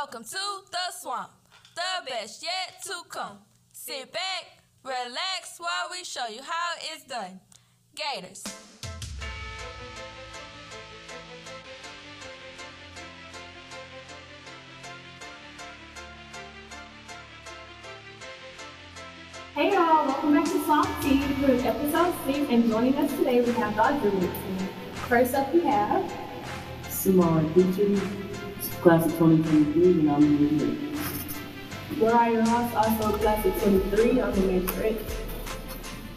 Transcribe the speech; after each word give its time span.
Welcome 0.00 0.22
to 0.22 0.38
the 0.70 0.92
swamp, 1.00 1.30
the 1.74 2.08
best 2.08 2.40
yet 2.40 2.80
to 2.84 2.92
come. 3.08 3.38
Sit 3.72 4.12
back, 4.12 4.62
relax 4.84 5.58
while 5.58 5.90
we 5.90 6.04
show 6.04 6.28
you 6.28 6.40
how 6.40 6.74
it's 6.82 7.02
done. 7.02 7.40
Gators. 7.96 8.44
Hey 19.56 19.72
y'all, 19.72 20.06
welcome 20.06 20.32
back 20.32 20.44
to 20.44 20.64
Swamp 20.64 20.88
Tea 21.02 21.22
for 21.22 21.50
episode 21.66 22.14
6 22.24 22.50
and 22.50 22.70
joining 22.70 22.94
us 22.94 23.10
today 23.16 23.40
we 23.40 23.50
have 23.54 23.74
the 23.74 24.10
Druid 24.10 24.20
team. 24.20 24.68
First 25.08 25.34
up 25.34 25.52
we 25.52 25.62
have 25.62 26.08
Simone 26.88 27.52
Dietrich, 27.52 28.27
class 28.80 29.04
of 29.06 29.12
2023, 29.18 30.00
and 30.00 30.10
I'm 30.10 30.22
in 30.22 30.58
the 30.58 30.88
Mariah 31.96 32.38
Ross, 32.38 32.74
also 32.74 33.18
class 33.18 33.44
of 33.44 33.60
23, 33.62 34.20
I'm 34.22 34.28
a 34.28 34.32
majorette. 34.32 35.14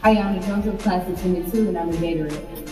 Ayana 0.03 0.45
Joseph, 0.45 0.79
class 0.81 1.09
of 1.09 1.19
22, 1.21 1.69
and 1.69 1.77
I'm 1.77 1.89
a 1.89 1.93
Gatorette. 1.93 2.69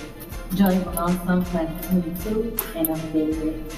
Johnny 0.54 0.78
Malone, 0.80 1.44
class 1.46 1.86
of 1.86 1.90
22, 1.90 2.58
and 2.76 2.88
I'm 2.88 2.96
a 2.96 3.10
Gatorette. 3.14 3.76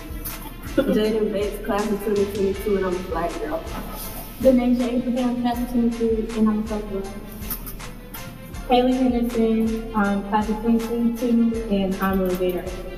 Jaden 0.76 1.32
Bates, 1.32 1.66
class 1.66 1.90
of 1.90 2.04
2022, 2.04 2.76
and 2.78 2.86
I'm 2.86 2.96
a 2.96 3.00
flag 3.00 3.32
girl. 3.40 3.64
Denasia 4.42 4.94
Abraham, 4.94 5.42
class 5.42 5.60
of 5.62 5.70
22, 5.72 6.40
and 6.40 6.50
I'm 6.50 6.60
a 6.60 6.68
flag 6.68 6.90
girl. 6.92 7.14
Haley 8.68 8.94
Henderson, 8.94 9.96
um, 9.96 10.28
class 10.30 10.50
of 10.50 10.62
22, 10.62 11.68
and 11.72 11.96
I'm 11.96 12.22
a 12.22 12.28
Gatorette. 12.30 12.91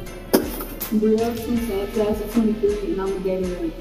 Brielle 0.93 1.35
Susan, 1.35 1.91
class 1.93 2.21
of 2.21 2.31
23, 2.33 2.91
and 2.91 3.01
I'm 3.01 3.07
a 3.07 3.19
Gatorette. 3.21 3.71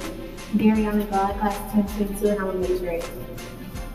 Dariana 0.56 1.10
God, 1.10 1.38
class 1.38 1.58
of 1.58 1.82
2022, 1.98 2.28
and 2.28 2.40
I'm 2.40 2.48
a 2.48 2.54
majorette. 2.54 3.06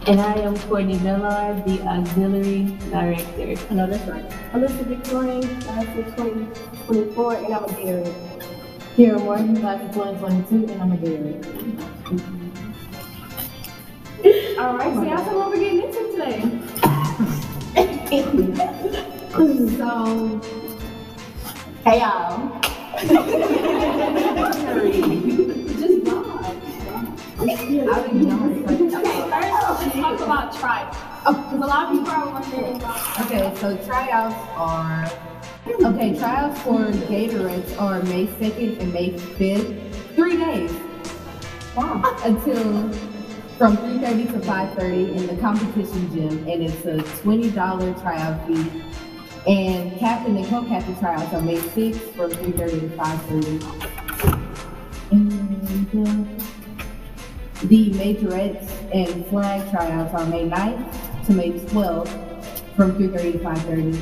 And 0.05 0.21
I 0.21 0.33
am 0.35 0.55
Cortney 0.55 0.99
Bellard, 0.99 1.65
the 1.65 1.81
auxiliary 1.81 2.77
director. 2.91 3.57
I 3.71 3.73
know 3.73 3.87
that's 3.87 4.07
right. 4.07 4.29
Alyssa 4.53 4.85
Victorian, 4.85 5.61
class 5.61 5.87
of 5.97 6.05
2024, 6.15 7.35
and 7.37 7.53
I'm 7.55 7.63
a 7.63 7.67
Gatorette. 7.67 8.13
Kira 8.95 9.19
Morgan, 9.19 9.55
class 9.61 9.81
of 9.83 9.93
2022, 9.95 10.73
and 10.73 10.81
I'm 10.81 10.91
a 10.91 10.97
Gatorette. 10.97 11.43
All 14.59 14.77
right, 14.77 14.93
so 14.93 15.01
y'all 15.03 15.25
know 15.25 15.37
what 15.39 15.49
we're 15.49 15.57
getting 15.57 15.81
into 15.81 16.01
today. 16.11 16.41
so, 19.77 19.89
hey 21.83 21.99
y'all. 21.99 22.56
Just 22.97 23.09
first 23.09 24.59
let's 29.79 29.95
talk 29.95 30.19
about 30.19 30.51
tryouts. 30.55 30.97
Because 31.19 31.53
a 31.53 31.57
lot 31.57 31.85
of 31.85 31.91
people 31.91 32.11
are 32.11 32.27
wondering 32.27 32.81
Okay, 33.21 33.53
so 33.57 33.77
tryouts 33.85 34.35
are 34.55 35.05
okay. 35.67 36.17
Tryouts 36.17 36.59
for 36.61 36.91
Gatorettes 37.07 37.79
are 37.79 38.01
May 38.03 38.25
2nd 38.25 38.79
and 38.79 38.91
May 38.91 39.11
5th. 39.11 40.15
Three 40.15 40.37
days. 40.37 40.71
Wow. 41.75 42.01
Until 42.23 42.89
from 43.59 43.77
3:30 43.77 44.25
to 44.31 44.39
5:30 44.39 45.15
in 45.15 45.27
the 45.27 45.35
competition 45.39 46.09
gym, 46.11 46.47
and 46.47 46.63
it's 46.63 46.85
a 46.85 46.97
$20 47.21 47.93
tryout 48.01 48.47
fee. 48.47 48.83
And 49.47 49.97
captain 49.97 50.35
and 50.35 50.45
co-captain 50.47 50.99
tryouts 50.99 51.33
are 51.33 51.41
May 51.41 51.55
6th 51.55 52.13
from 52.15 52.31
3:30 52.31 52.81
to 52.81 52.89
5:30. 52.97 53.63
And 55.11 55.87
uh, 56.05 56.25
the 57.63 57.91
majorettes 57.91 58.69
and 58.93 59.25
flag 59.27 59.71
tryouts 59.71 60.13
are 60.13 60.25
May 60.25 60.49
9th 60.49 61.25
to 61.27 61.31
May 61.31 61.51
12th 61.51 62.09
from 62.75 62.91
3:30 62.95 63.31
to 63.31 63.39
5:30. 63.39 64.01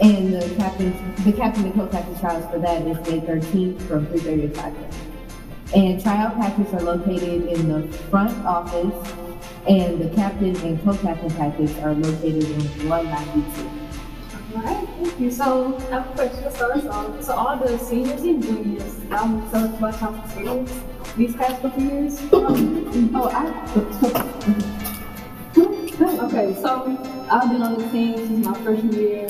And 0.00 0.32
the 0.34 0.54
captain, 0.54 0.94
the 1.24 1.32
captain 1.32 1.64
and 1.64 1.74
co-captain 1.74 2.16
tryouts 2.20 2.46
for 2.48 2.60
that 2.60 2.86
is 2.86 2.98
May 3.10 3.20
13th 3.22 3.82
from 3.88 4.06
3:30 4.06 4.42
to 4.42 4.48
5:30. 4.60 4.76
And 5.74 6.00
tryout 6.00 6.36
packets 6.36 6.72
are 6.72 6.82
located 6.82 7.48
in 7.48 7.68
the 7.68 7.88
front 8.10 8.46
office, 8.46 9.12
and 9.66 9.98
the 10.00 10.08
captain 10.14 10.54
and 10.58 10.80
co-captain 10.84 11.30
packets 11.30 11.76
are 11.78 11.94
located 11.94 12.44
in 12.44 12.88
192. 12.88 13.85
Thank 14.66 15.20
you. 15.20 15.30
So, 15.30 15.76
I 15.76 15.80
have 15.90 16.10
a 16.10 16.14
question 16.14 16.44
us. 16.44 17.26
So, 17.26 17.34
all 17.34 17.56
the 17.56 17.78
seniors 17.78 18.22
and 18.22 18.42
juniors, 18.42 18.96
um, 19.12 19.48
tell 19.50 19.64
us 19.64 19.78
about 19.78 20.00
y'all's 20.00 20.24
experience 20.24 20.72
these 21.16 21.36
past 21.36 21.62
couple 21.62 21.82
years. 21.82 22.20
Um, 22.32 23.10
oh, 23.14 23.28
I. 23.32 23.46
okay, 26.26 26.54
so 26.60 26.98
I've 27.30 27.50
been 27.50 27.62
on 27.62 27.78
the 27.78 27.88
team 27.90 28.16
since 28.16 28.46
my 28.46 28.54
freshman 28.62 28.92
year, 28.92 29.28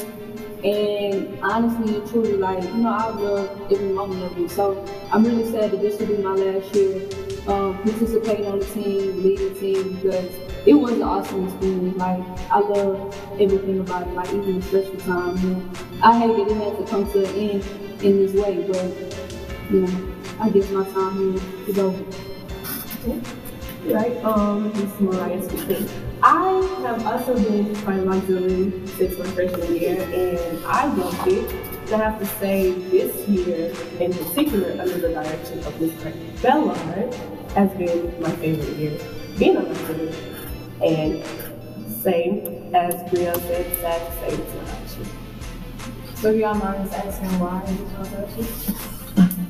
and 0.65 1.39
honestly 1.43 2.01
truly, 2.11 2.33
like 2.33 2.65
you 2.65 2.75
know, 2.75 2.89
I 2.89 3.11
love 3.11 3.73
every 3.73 3.91
moment 3.91 4.25
of 4.25 4.39
it. 4.39 4.51
So 4.51 4.85
I'm 5.13 5.23
really 5.25 5.51
sad 5.51 5.71
that 5.71 5.81
this 5.83 5.99
will 6.01 6.07
be 6.09 6.17
my 6.23 6.33
last 6.33 6.75
year 6.75 7.26
um, 7.49 7.79
participating 7.83 8.47
on 8.47 8.59
the 8.59 8.65
team, 8.67 9.23
leading 9.23 9.55
the 9.55 9.61
team 9.61 9.93
because 9.95 10.35
it 10.67 10.75
was 10.75 10.93
an 10.93 11.03
awesome 11.03 11.47
experience. 11.47 11.97
Like 11.97 12.21
I 12.51 12.59
love 12.59 13.41
everything 13.41 13.81
about 13.81 14.07
it, 14.07 14.15
like 14.15 14.29
even 14.33 14.61
the 14.61 14.63
special 14.63 14.97
time. 14.97 15.37
You 15.39 15.51
know, 15.51 15.71
I 16.03 16.19
hate 16.19 16.37
that 16.37 16.49
it 16.49 16.57
had 16.57 16.77
to 16.79 16.85
come 16.91 17.11
to 17.13 17.25
an 17.25 17.35
end 17.35 17.65
in 18.03 18.17
this 18.19 18.33
way, 18.33 18.67
but 18.69 19.71
you 19.71 19.81
know, 19.83 20.15
I 20.41 20.51
guess 20.51 20.71
my 20.71 20.85
time 20.91 21.33
here 21.33 21.43
is 21.69 21.79
over. 21.79 22.05
Right, 23.85 24.17
um, 24.25 24.73
is 24.73 25.01
Mariah 25.01 25.43
speaking. 25.49 25.89
I 26.23 26.79
have 26.83 27.07
also 27.07 27.35
been 27.35 27.73
my 27.85 28.17
auxiliary 28.17 28.73
since 28.89 29.17
my 29.17 29.27
freshman 29.27 29.77
year, 29.77 30.01
and 30.03 30.67
I 30.67 30.87
loved 30.87 31.29
it. 31.29 31.66
I 31.93 31.99
have 31.99 32.19
to 32.19 32.27
say, 32.27 32.73
this 32.73 33.29
year, 33.29 33.73
in 34.01 34.13
particular, 34.13 34.81
under 34.81 34.99
the 34.99 35.09
direction 35.09 35.59
of 35.61 35.81
Ms. 35.81 35.93
Bellard, 36.43 37.15
has 37.55 37.71
been 37.79 38.21
my 38.21 38.31
favorite 38.33 38.77
year 38.77 38.99
being 39.39 39.57
on 39.57 39.67
auxiliary. 39.67 40.15
And 40.83 41.25
same 42.03 42.75
as 42.75 42.95
Brielle 43.11 43.41
said, 43.41 43.77
sad 43.79 44.01
to 44.07 44.13
say 44.19 44.43
it's. 44.43 46.21
So 46.21 46.31
y'all 46.31 46.55
mind 46.55 46.91
asking 46.93 47.39
why? 47.39 47.63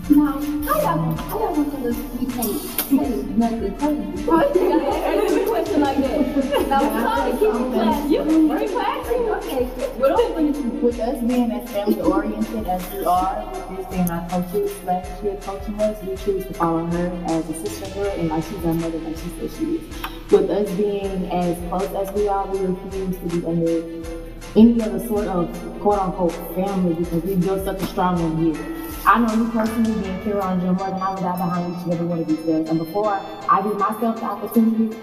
No, 0.08 0.24
I 0.28 0.32
don't. 0.38 1.18
I 1.18 1.28
don't 1.30 1.56
want 1.56 1.72
to 1.72 1.78
listen. 1.78 2.18
We 2.18 2.26
can't 2.26 2.60
say 2.60 3.22
nothing. 3.34 4.26
What? 4.26 4.54
You 4.54 4.68
gotta 4.68 4.98
ask 4.98 5.34
me 5.34 5.42
a 5.42 5.46
question 5.48 5.80
like 5.80 5.96
that. 5.98 6.68
No, 6.68 6.76
I'm 6.76 7.02
trying 7.02 7.32
to 7.32 7.38
keep 7.38 7.48
it 7.48 7.72
classy. 7.72 8.14
You 8.14 8.58
keep 8.58 8.70
classy. 8.70 9.14
Okay. 9.36 9.64
With, 10.80 11.00
us 11.00 11.24
being 11.24 11.50
as 11.50 11.72
family 11.72 12.00
oriented 12.00 12.68
as 12.68 12.92
we 12.92 13.04
are, 13.04 13.52
this 13.76 13.86
being 13.88 14.08
our 14.08 14.28
coaches 14.28 14.84
last 14.84 15.24
year 15.24 15.36
coaching 15.40 15.80
us, 15.80 16.00
we 16.04 16.16
choose 16.16 16.46
to 16.46 16.54
follow 16.54 16.86
her 16.86 17.24
as 17.26 17.50
a 17.50 17.66
sisterhood 17.66 18.18
and 18.20 18.28
like 18.28 18.44
she's 18.44 18.64
our 18.64 18.74
mother, 18.74 18.98
like 18.98 19.16
she 19.16 19.28
said 19.40 19.50
she. 19.58 19.90
With 20.30 20.50
us 20.50 20.70
being 20.72 21.32
as 21.32 21.58
close 21.68 22.08
as 22.08 22.14
we 22.14 22.28
are, 22.28 22.46
we 22.46 22.60
refuse 22.60 23.16
to 23.16 23.40
be 23.40 23.46
under 23.46 24.06
any 24.54 24.80
other 24.82 25.04
sort 25.08 25.26
of 25.26 25.80
quote 25.80 25.98
unquote 25.98 26.32
family 26.54 26.94
because 26.94 27.24
we 27.24 27.34
built 27.34 27.64
such 27.64 27.82
a 27.82 27.86
strong 27.86 28.22
one 28.22 28.54
here. 28.54 28.75
I 29.08 29.20
know 29.20 29.32
you 29.34 29.48
personally 29.52 30.02
being 30.02 30.18
Kira 30.22 30.42
on 30.42 30.60
Jim 30.60 30.74
Morgan, 30.74 31.00
I 31.00 31.10
would 31.14 31.20
die 31.20 31.36
behind 31.36 31.76
each 31.76 31.82
and 31.84 31.92
every 31.94 32.06
one 32.06 32.18
of 32.18 32.26
these 32.26 32.38
girls. 32.40 32.68
And 32.68 32.78
before 32.80 33.12
I 33.48 33.62
give 33.62 33.78
myself 33.78 34.16
the 34.18 34.24
opportunity 34.24 34.96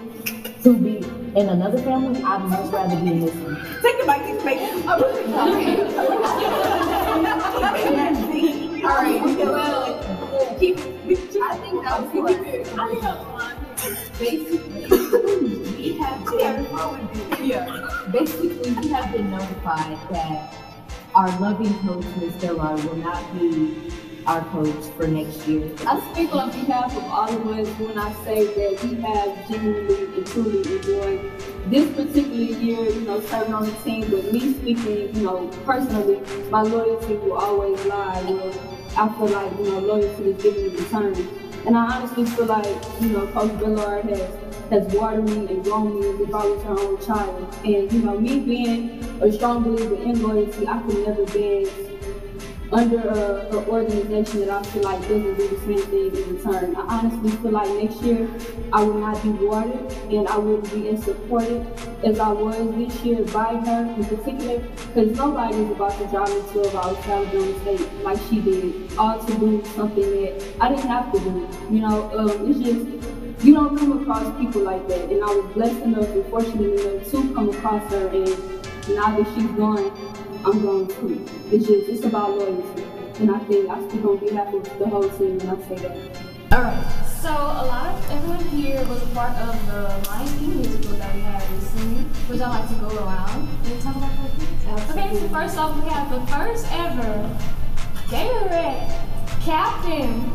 to 0.62 0.76
be 0.76 0.98
in 1.40 1.48
another 1.48 1.78
family, 1.80 2.22
I'd 2.22 2.44
much 2.44 2.70
rather 2.70 2.96
be 2.96 3.12
in 3.12 3.20
this 3.20 3.34
one. 3.36 3.56
Take 3.80 3.98
the 3.98 4.04
mic, 4.06 4.22
take 4.26 4.38
the 4.40 4.44
mic. 4.44 4.58
Oh, 4.86 5.00
All 8.84 8.90
right. 8.90 9.20
Well, 9.38 10.56
keep. 10.58 10.76
I 10.76 11.56
think 11.56 11.82
that 11.84 12.02
was 12.02 12.12
good. 12.12 12.28
I 12.78 12.80
think 12.90 14.18
basically 14.18 14.86
we 15.76 15.98
have 15.98 16.24
been, 16.26 17.46
Yeah. 17.46 17.88
Basically, 18.12 18.70
we 18.70 18.88
have 18.88 19.12
been 19.12 19.30
notified 19.30 19.98
that 20.10 20.63
our 21.14 21.28
loving 21.40 21.72
coach, 21.80 22.04
Ms. 22.16 22.32
Bellard, 22.42 22.82
will 22.84 22.96
not 22.96 23.22
be 23.38 23.90
our 24.26 24.42
coach 24.46 24.84
for 24.96 25.06
next 25.06 25.46
year. 25.46 25.70
I 25.86 26.00
speak 26.12 26.34
on 26.34 26.50
behalf 26.50 26.96
of 26.96 27.04
all 27.04 27.28
of 27.28 27.46
us 27.46 27.68
when 27.78 27.98
I 27.98 28.12
say 28.24 28.46
that 28.46 28.82
we 28.82 29.00
have 29.02 29.48
genuinely 29.48 30.16
and 30.16 30.26
truly 30.26 30.58
enjoyed 30.76 31.30
this 31.66 31.90
particular 31.94 32.58
year, 32.58 32.90
you 32.90 33.02
know, 33.02 33.20
serving 33.20 33.54
on 33.54 33.66
the 33.66 33.72
team. 33.84 34.10
But 34.10 34.32
me 34.32 34.54
speaking, 34.54 35.14
you 35.14 35.22
know, 35.22 35.48
personally, 35.64 36.20
my 36.50 36.62
loyalty 36.62 37.14
will 37.14 37.34
always 37.34 37.84
lie 37.84 38.20
where 38.22 38.52
I 38.96 39.08
feel 39.14 39.28
like, 39.28 39.52
you 39.58 39.64
know, 39.64 39.78
loyalty 39.80 40.30
is 40.30 40.42
given 40.42 40.64
in 40.64 40.76
return. 40.76 41.28
And 41.66 41.76
I 41.76 41.96
honestly 41.96 42.24
feel 42.26 42.46
like, 42.46 42.66
you 43.00 43.10
know, 43.10 43.26
Coach 43.28 43.52
Bellard 43.60 44.04
has 44.04 44.43
has 44.74 44.92
watered 44.92 45.24
me 45.24 45.46
and 45.46 45.64
grown 45.64 46.00
me 46.00 46.08
as 46.08 46.20
if 46.20 46.34
I 46.34 46.44
was 46.44 46.62
her 46.64 46.78
own 46.80 47.00
child. 47.00 47.54
And, 47.64 47.92
you 47.92 48.02
know, 48.02 48.18
me 48.18 48.40
being 48.40 49.04
a 49.22 49.30
strong 49.30 49.62
believer 49.62 49.94
in 49.94 50.20
loyalty, 50.20 50.66
I 50.66 50.82
could 50.82 51.06
never 51.06 51.24
beg 51.26 51.68
under 52.72 52.98
a, 52.98 53.54
a, 53.54 53.66
organization 53.68 54.40
that 54.40 54.50
I 54.50 54.62
feel 54.64 54.82
like 54.82 55.00
doesn't 55.02 55.36
do 55.36 55.48
the 55.48 55.58
same 55.60 55.86
thing 55.90 56.16
in 56.16 56.36
return. 56.36 56.74
I 56.74 56.80
honestly 56.80 57.30
feel 57.30 57.52
like 57.52 57.68
next 57.80 58.02
year 58.02 58.28
I 58.72 58.82
will 58.82 58.98
not 58.98 59.22
be 59.22 59.28
watered 59.30 59.92
and 60.10 60.26
I 60.26 60.38
wouldn't 60.38 60.72
be 60.72 60.88
as 60.88 61.04
supported 61.04 61.64
as 62.02 62.18
I 62.18 62.32
was 62.32 62.74
this 62.74 63.04
year 63.04 63.22
by 63.26 63.54
her 63.54 63.94
in 63.96 64.04
particular 64.04 64.58
because 64.58 65.16
nobody 65.16 65.56
is 65.56 65.70
about 65.70 65.96
to 65.98 66.06
drive 66.08 66.30
me 66.30 66.42
12 66.52 66.74
hours 66.74 67.04
to 67.04 67.12
Alabama 67.12 67.60
State 67.60 67.92
like 68.02 68.18
she 68.28 68.40
did, 68.40 68.98
all 68.98 69.24
to 69.24 69.34
do 69.38 69.64
something 69.76 70.10
that 70.10 70.44
I 70.60 70.68
didn't 70.70 70.88
have 70.88 71.12
to 71.12 71.20
do. 71.20 71.48
You 71.70 71.80
know, 71.80 72.18
um, 72.18 72.50
it's 72.50 72.58
just, 72.58 73.13
you 73.44 73.52
don't 73.52 73.76
come 73.76 74.00
across 74.00 74.38
people 74.38 74.62
like 74.62 74.88
that. 74.88 75.10
And 75.10 75.22
I 75.22 75.26
was 75.26 75.52
blessed 75.52 75.82
enough 75.82 76.08
and 76.08 76.24
fortunate 76.26 76.80
enough 76.80 77.10
to 77.10 77.34
come 77.34 77.50
across 77.50 77.92
her 77.92 78.08
and 78.08 78.28
now 78.88 79.16
that 79.16 79.26
she's 79.34 79.50
gone, 79.52 79.92
I'm 80.46 80.62
going 80.62 80.88
to. 80.88 81.26
It's 81.54 81.66
just, 81.66 81.88
it's 81.88 82.04
about 82.04 82.30
loyalty. 82.30 82.84
And 83.20 83.30
I 83.30 83.38
think 83.40 83.68
I 83.68 83.86
speak 83.88 84.04
on 84.04 84.16
behalf 84.16 84.52
of 84.52 84.78
the 84.78 84.88
whole 84.88 85.08
team 85.10 85.38
when 85.38 85.50
I 85.50 85.68
say 85.68 85.76
that. 85.76 85.96
All 86.52 86.62
right. 86.62 87.10
So 87.20 87.30
a 87.30 87.64
lot 87.68 87.94
of 87.94 88.10
everyone 88.10 88.44
here 88.48 88.82
was 88.86 89.02
a 89.02 89.06
part 89.14 89.36
of 89.36 89.66
the 89.66 90.08
Lion 90.08 90.38
King 90.38 90.56
musical 90.56 90.96
that 90.96 91.14
we 91.14 91.20
had 91.20 91.50
recently. 91.52 92.04
Would 92.28 92.38
y'all 92.38 92.48
like 92.48 92.68
to 92.68 92.74
go 92.76 93.04
around 93.04 93.48
and 93.64 93.82
talk 93.82 93.96
about 93.96 94.10
that? 94.10 94.90
Okay, 94.90 95.18
so 95.18 95.28
first 95.28 95.58
off, 95.58 95.82
we 95.82 95.88
have 95.90 96.10
the 96.10 96.20
first 96.32 96.66
ever 96.72 97.38
Gatorette 98.08 98.88
captain, 99.42 100.30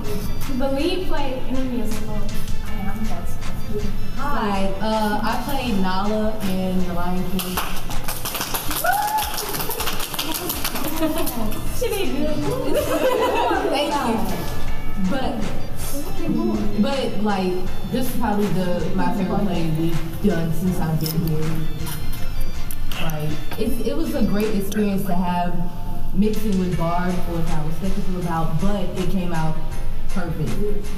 the 0.60 0.72
lead 0.72 1.08
play 1.08 1.44
in 1.48 1.56
a 1.56 1.64
musical. 1.64 2.49
I 2.90 2.92
am, 2.92 3.04
that's 3.06 3.36
Hi, 4.16 4.66
uh, 4.82 5.22
I 5.24 5.44
played 5.44 5.80
Nala 5.80 6.36
in 6.50 6.80
The 6.88 6.94
Lion 6.94 7.24
King. 7.32 7.58
she 11.78 11.88
did 11.88 12.18
good. 12.18 12.36
Thank 13.70 13.94
you. 14.10 14.18
But, 15.12 15.36
but 16.82 17.24
like, 17.24 17.54
this 17.92 18.10
is 18.10 18.20
probably 18.20 18.48
the 18.48 18.92
my 18.96 19.14
favorite 19.14 19.40
play 19.42 19.70
we've 19.80 20.24
done 20.24 20.52
since 20.54 20.80
I've 20.80 21.00
been 21.00 21.28
here. 21.28 21.68
Like, 23.04 23.60
it, 23.60 23.88
it 23.88 23.96
was 23.96 24.16
a 24.16 24.24
great 24.24 24.56
experience 24.56 25.06
to 25.06 25.14
have 25.14 25.54
mixing 26.16 26.60
with 26.60 26.76
Bard, 26.76 27.14
which 27.14 27.48
I 27.50 27.66
was 27.66 27.76
skeptical 27.76 28.20
about, 28.20 28.60
but 28.60 28.84
it 29.00 29.12
came 29.12 29.32
out 29.32 29.56
perfect. 30.10 30.52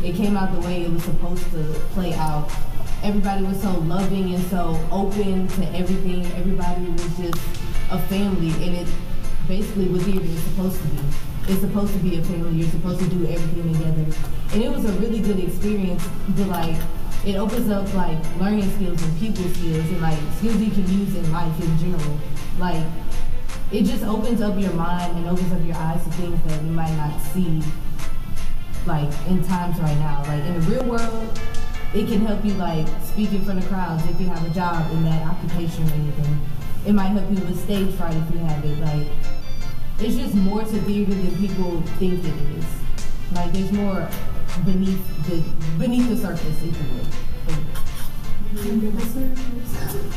It 0.03 0.15
came 0.15 0.37
out 0.37 0.53
the 0.53 0.61
way 0.61 0.83
it 0.83 0.91
was 0.91 1.03
supposed 1.03 1.43
to 1.51 1.63
play 1.93 2.13
out. 2.13 2.49
Everybody 3.03 3.43
was 3.43 3.61
so 3.61 3.71
loving 3.71 4.33
and 4.33 4.43
so 4.45 4.79
open 4.91 5.47
to 5.47 5.75
everything. 5.75 6.25
Everybody 6.33 6.85
was 6.85 7.17
just 7.17 7.41
a 7.89 7.99
family, 8.07 8.51
and 8.65 8.75
it 8.77 8.87
basically 9.47 9.87
theater 9.99 10.23
is 10.23 10.43
supposed 10.43 10.81
to 10.81 10.87
be. 10.87 10.99
It's 11.47 11.61
supposed 11.61 11.93
to 11.93 11.99
be 11.99 12.19
a 12.19 12.23
family. 12.23 12.59
You're 12.59 12.69
supposed 12.69 12.99
to 12.99 13.07
do 13.07 13.25
everything 13.27 13.73
together, 13.73 14.05
and 14.53 14.63
it 14.63 14.69
was 14.69 14.85
a 14.85 14.93
really 14.93 15.19
good 15.19 15.39
experience. 15.39 16.07
To 16.37 16.45
like, 16.45 16.77
it 17.25 17.35
opens 17.35 17.69
up 17.69 17.91
like 17.93 18.17
learning 18.39 18.69
skills 18.75 19.01
and 19.01 19.19
people 19.19 19.43
skills, 19.49 19.89
and 19.89 20.01
like 20.01 20.19
skills 20.37 20.57
you 20.57 20.71
can 20.71 20.87
use 20.99 21.15
in 21.15 21.31
life 21.31 21.59
in 21.59 21.77
general. 21.79 22.19
Like, 22.59 22.85
it 23.71 23.83
just 23.83 24.03
opens 24.03 24.41
up 24.41 24.59
your 24.59 24.73
mind 24.73 25.17
and 25.17 25.27
opens 25.27 25.51
up 25.51 25.65
your 25.65 25.75
eyes 25.75 26.03
to 26.03 26.11
things 26.11 26.39
that 26.45 26.61
you 26.61 26.71
might 26.71 26.95
not 26.95 27.19
see, 27.33 27.63
like 28.85 29.09
in 29.27 29.43
times 29.43 29.79
right 29.79 29.97
now. 29.97 30.23
Like 30.27 30.43
in 30.43 30.53
the 30.59 30.61
real 30.61 30.83
world, 30.85 31.39
it 31.93 32.07
can 32.07 32.25
help 32.25 32.43
you 32.45 32.53
like 32.53 32.87
speak 33.03 33.31
in 33.31 33.43
front 33.43 33.59
of 33.59 33.67
crowds 33.67 34.05
if 34.05 34.19
you 34.19 34.27
have 34.27 34.45
a 34.45 34.49
job 34.53 34.89
in 34.91 35.03
that 35.05 35.25
occupation 35.25 35.87
or 35.89 35.93
anything. 35.93 36.39
It 36.85 36.93
might 36.93 37.09
help 37.09 37.29
you 37.29 37.35
with 37.45 37.61
stage 37.63 37.93
fright 37.95 38.15
if 38.15 38.33
you 38.33 38.39
have 38.39 38.65
it. 38.65 38.79
Like 38.79 39.07
it's 39.99 40.15
just 40.15 40.35
more 40.35 40.61
to 40.61 40.81
theater 40.81 41.13
than 41.13 41.37
people 41.37 41.81
think 41.99 42.23
it 42.23 42.33
is. 42.57 42.65
Like 43.33 43.51
there's 43.53 43.71
more 43.71 44.09
beneath 44.65 45.05
the 45.27 45.43
beneath 45.77 46.09
the 46.09 46.17
surface, 46.17 46.63
if 46.63 46.75
you 46.77 46.87
will. 46.93 47.05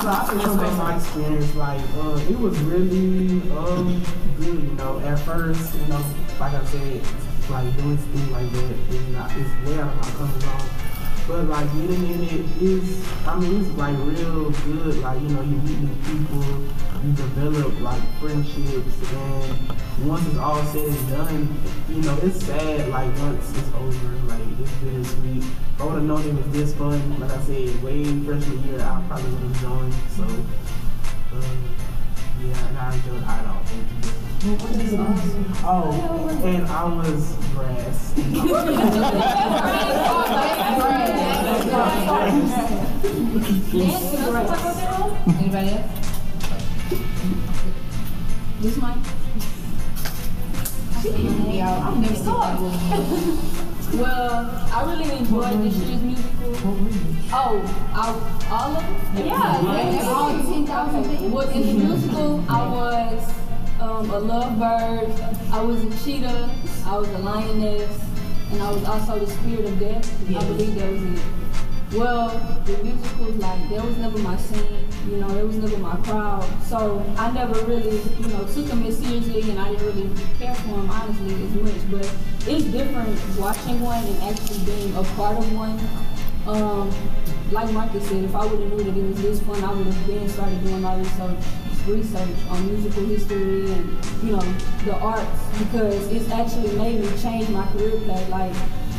so 0.00 0.08
I 0.08 0.26
can 0.28 0.40
from 0.40 0.76
my 0.76 0.96
experience, 0.96 1.54
like, 1.54 1.80
uh, 1.96 2.20
it 2.28 2.38
was 2.38 2.58
really 2.60 3.50
um, 3.52 4.02
good, 4.38 4.62
you 4.62 4.74
know. 4.74 5.00
At 5.00 5.18
first, 5.20 5.74
you 5.74 5.86
know, 5.86 6.04
like 6.38 6.54
I 6.54 6.64
said, 6.66 7.02
like 7.50 7.76
doing 7.76 7.96
things 7.96 8.30
like 8.30 8.52
that 8.52 8.94
is 8.94 9.08
not, 9.08 9.30
it's 9.36 9.68
way 9.68 9.78
out 9.80 9.88
of 9.88 9.96
my 9.96 10.10
comfort 10.18 10.42
zone. 10.42 10.85
But 11.26 11.46
like 11.46 11.66
getting 11.72 12.06
in 12.08 12.22
it 12.22 12.62
is, 12.62 13.04
I 13.26 13.36
mean, 13.36 13.60
it's 13.60 13.70
like 13.76 13.96
real 13.98 14.50
good. 14.50 14.98
Like 15.00 15.20
you 15.20 15.28
know, 15.30 15.42
you 15.42 15.56
meet 15.56 15.80
new 15.80 15.96
people, 16.06 16.44
you 17.02 17.12
develop 17.14 17.80
like 17.80 18.00
friendships, 18.20 19.12
and 19.12 20.06
once 20.06 20.24
it's 20.28 20.36
all 20.36 20.62
said 20.66 20.86
and 20.86 21.08
done, 21.08 21.56
you 21.88 22.02
know, 22.02 22.16
it's 22.22 22.44
sad. 22.44 22.88
Like 22.90 23.12
once 23.18 23.58
it's 23.58 23.74
over, 23.74 24.08
like 24.28 24.40
it's 24.60 24.70
bittersweet. 24.74 25.42
If 25.42 25.80
I 25.80 25.84
would 25.84 25.94
have 25.94 26.04
known 26.04 26.22
it 26.28 26.32
was 26.32 26.48
this 26.52 26.72
fun, 26.74 27.18
like 27.18 27.32
I 27.32 27.40
said, 27.42 27.82
way 27.82 28.04
freshman 28.04 28.62
year, 28.62 28.80
I 28.80 29.02
probably 29.08 29.30
would 29.32 29.42
have 29.42 29.60
joined. 29.60 29.94
So, 30.16 30.22
um, 30.22 31.74
yeah, 32.40 32.68
and 32.68 32.78
I 32.78 32.94
enjoyed 32.94 33.22
it 33.22 33.28
all. 33.48 33.62
Thank 33.64 33.90
you. 34.04 34.12
Oh, 35.64 36.40
and 36.44 36.66
I 36.68 36.84
was 36.84 37.34
grass. 37.52 38.14
Anybody 45.28 45.68
else? 45.70 45.90
This 48.60 48.76
mic? 48.78 48.96
I've 51.62 51.98
never 52.00 52.14
Well, 53.94 54.34
I 54.72 54.84
really 54.86 55.18
enjoyed 55.18 55.62
this 55.62 55.76
year's 55.76 56.02
musical. 56.02 56.54
Oh, 57.32 57.60
I, 57.92 57.96
all 58.50 58.76
of 58.76 58.82
them? 58.82 59.26
Yeah, 59.26 59.60
yeah. 59.92 60.08
All 60.08 60.30
10,000 60.30 61.04
things? 61.04 61.32
Well, 61.32 61.48
in 61.50 61.60
the 61.66 61.72
musical, 61.84 62.44
I 62.48 62.68
was 62.68 63.34
um, 63.80 64.10
a 64.10 64.20
lovebird, 64.20 65.52
I 65.52 65.62
was 65.62 65.84
a 65.84 66.04
cheetah, 66.04 66.50
I 66.86 66.98
was 66.98 67.08
a 67.10 67.18
lioness, 67.18 68.00
and 68.50 68.62
I 68.62 68.72
was 68.72 68.84
also 68.84 69.18
the 69.18 69.30
spirit 69.30 69.66
of 69.66 69.78
death. 69.78 70.34
I 70.34 70.44
believe 70.46 70.74
that 70.76 70.90
was 70.90 71.02
it. 71.02 71.45
Well, 71.92 72.28
the 72.64 72.82
musicals, 72.82 73.36
like, 73.36 73.70
that 73.70 73.84
was 73.84 73.96
never 73.98 74.18
my 74.18 74.36
scene, 74.36 74.88
you 75.08 75.18
know, 75.18 75.30
it 75.38 75.46
was 75.46 75.56
never 75.56 75.76
my 75.78 75.94
crowd. 75.98 76.44
So 76.64 77.04
I 77.16 77.30
never 77.30 77.54
really, 77.64 78.00
you 78.18 78.26
know, 78.26 78.44
took 78.44 78.66
them 78.66 78.84
as 78.84 78.98
seriously 78.98 79.48
and 79.50 79.60
I 79.60 79.70
didn't 79.70 79.86
really 79.86 80.10
care 80.36 80.54
for 80.56 80.68
them, 80.68 80.90
honestly, 80.90 81.32
as 81.32 81.54
much. 81.54 81.90
But 81.90 82.14
it's 82.48 82.64
different 82.64 83.38
watching 83.38 83.80
one 83.80 84.04
and 84.04 84.22
actually 84.24 84.64
being 84.64 84.96
a 84.96 85.04
part 85.14 85.38
of 85.38 85.52
one. 85.52 85.78
Um, 86.48 86.90
like 87.52 87.70
Marcus 87.72 88.08
said, 88.08 88.24
if 88.24 88.34
I 88.34 88.44
would 88.44 88.60
have 88.60 88.72
knew 88.72 88.82
that 88.82 88.96
it 88.96 89.08
was 89.08 89.22
this 89.22 89.40
fun, 89.42 89.62
I 89.62 89.72
would 89.72 89.86
have 89.86 90.06
been 90.08 90.28
started 90.28 90.64
doing 90.64 90.84
all 90.84 90.98
this 90.98 91.08
research, 91.12 91.86
research 91.86 92.36
on 92.50 92.66
musical 92.66 93.04
history 93.04 93.70
and, 93.70 94.04
you 94.24 94.32
know, 94.32 94.42
the 94.84 94.98
arts 94.98 95.58
because 95.58 96.10
it's 96.10 96.28
actually 96.32 96.76
made 96.76 97.00
me 97.00 97.08
change 97.22 97.48
my 97.50 97.64
career 97.68 98.00
path. 98.08 98.28
Like, 98.28 98.52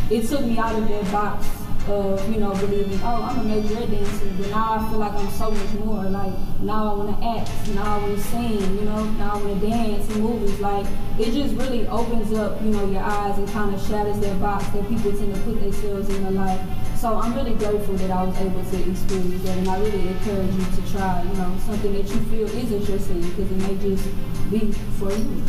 it 0.10 0.26
took 0.26 0.46
me 0.46 0.58
out 0.58 0.74
of 0.74 0.88
that 0.88 1.12
box 1.12 1.57
of, 1.90 2.30
you 2.32 2.40
know, 2.40 2.52
believing, 2.56 3.00
oh, 3.04 3.24
I'm 3.24 3.40
a 3.40 3.44
major 3.44 3.86
dancer, 3.86 4.30
but 4.38 4.50
now 4.50 4.74
I 4.74 4.90
feel 4.90 5.00
like 5.00 5.14
I'm 5.14 5.30
so 5.32 5.52
much 5.52 5.74
more. 5.74 6.04
Like, 6.04 6.34
now 6.62 6.94
I 6.94 6.98
want 6.98 7.20
to 7.20 7.26
act, 7.28 7.70
now 7.76 7.96
I 7.96 7.98
want 8.00 8.18
to 8.18 8.24
sing, 8.24 8.60
you 8.78 8.86
know, 8.86 9.04
now 9.12 9.34
I 9.34 9.44
want 9.44 9.62
to 9.62 9.68
dance 9.68 10.16
in 10.16 10.22
movies. 10.22 10.60
Like, 10.60 10.86
it 11.20 11.32
just 11.34 11.56
really 11.56 11.88
opens 11.88 12.34
up, 12.34 12.62
you 12.62 12.72
know, 12.72 12.90
your 12.90 13.02
eyes 13.02 13.38
and 13.38 13.48
kind 13.50 13.74
of 13.74 13.82
shatters 13.88 14.20
that 14.20 14.40
box 14.40 14.68
that 14.68 14.88
people 14.90 15.12
tend 15.12 15.34
to 15.34 15.42
put 15.42 15.60
themselves 15.60 16.10
in 16.10 16.24
their 16.24 16.32
life. 16.32 16.62
So 16.98 17.16
I'm 17.16 17.34
really 17.36 17.54
grateful 17.54 17.96
that 17.96 18.12
I 18.12 18.24
was 18.24 18.38
able 18.40 18.64
to 18.64 18.90
experience 18.90 19.44
that, 19.44 19.58
and 19.58 19.70
I 19.70 19.80
really 19.80 20.08
encourage 20.08 20.54
you 20.54 20.66
to 20.66 20.92
try, 20.92 21.22
you 21.24 21.34
know, 21.36 21.56
something 21.66 21.94
that 21.94 22.08
you 22.08 22.20
feel 22.32 22.48
isn't 22.48 22.90
your 22.90 23.00
scene, 23.00 23.22
because 23.22 23.52
it 23.52 23.58
may 23.58 23.78
just 23.78 24.06
be 24.50 24.72
for 24.98 25.12
you. 25.12 25.44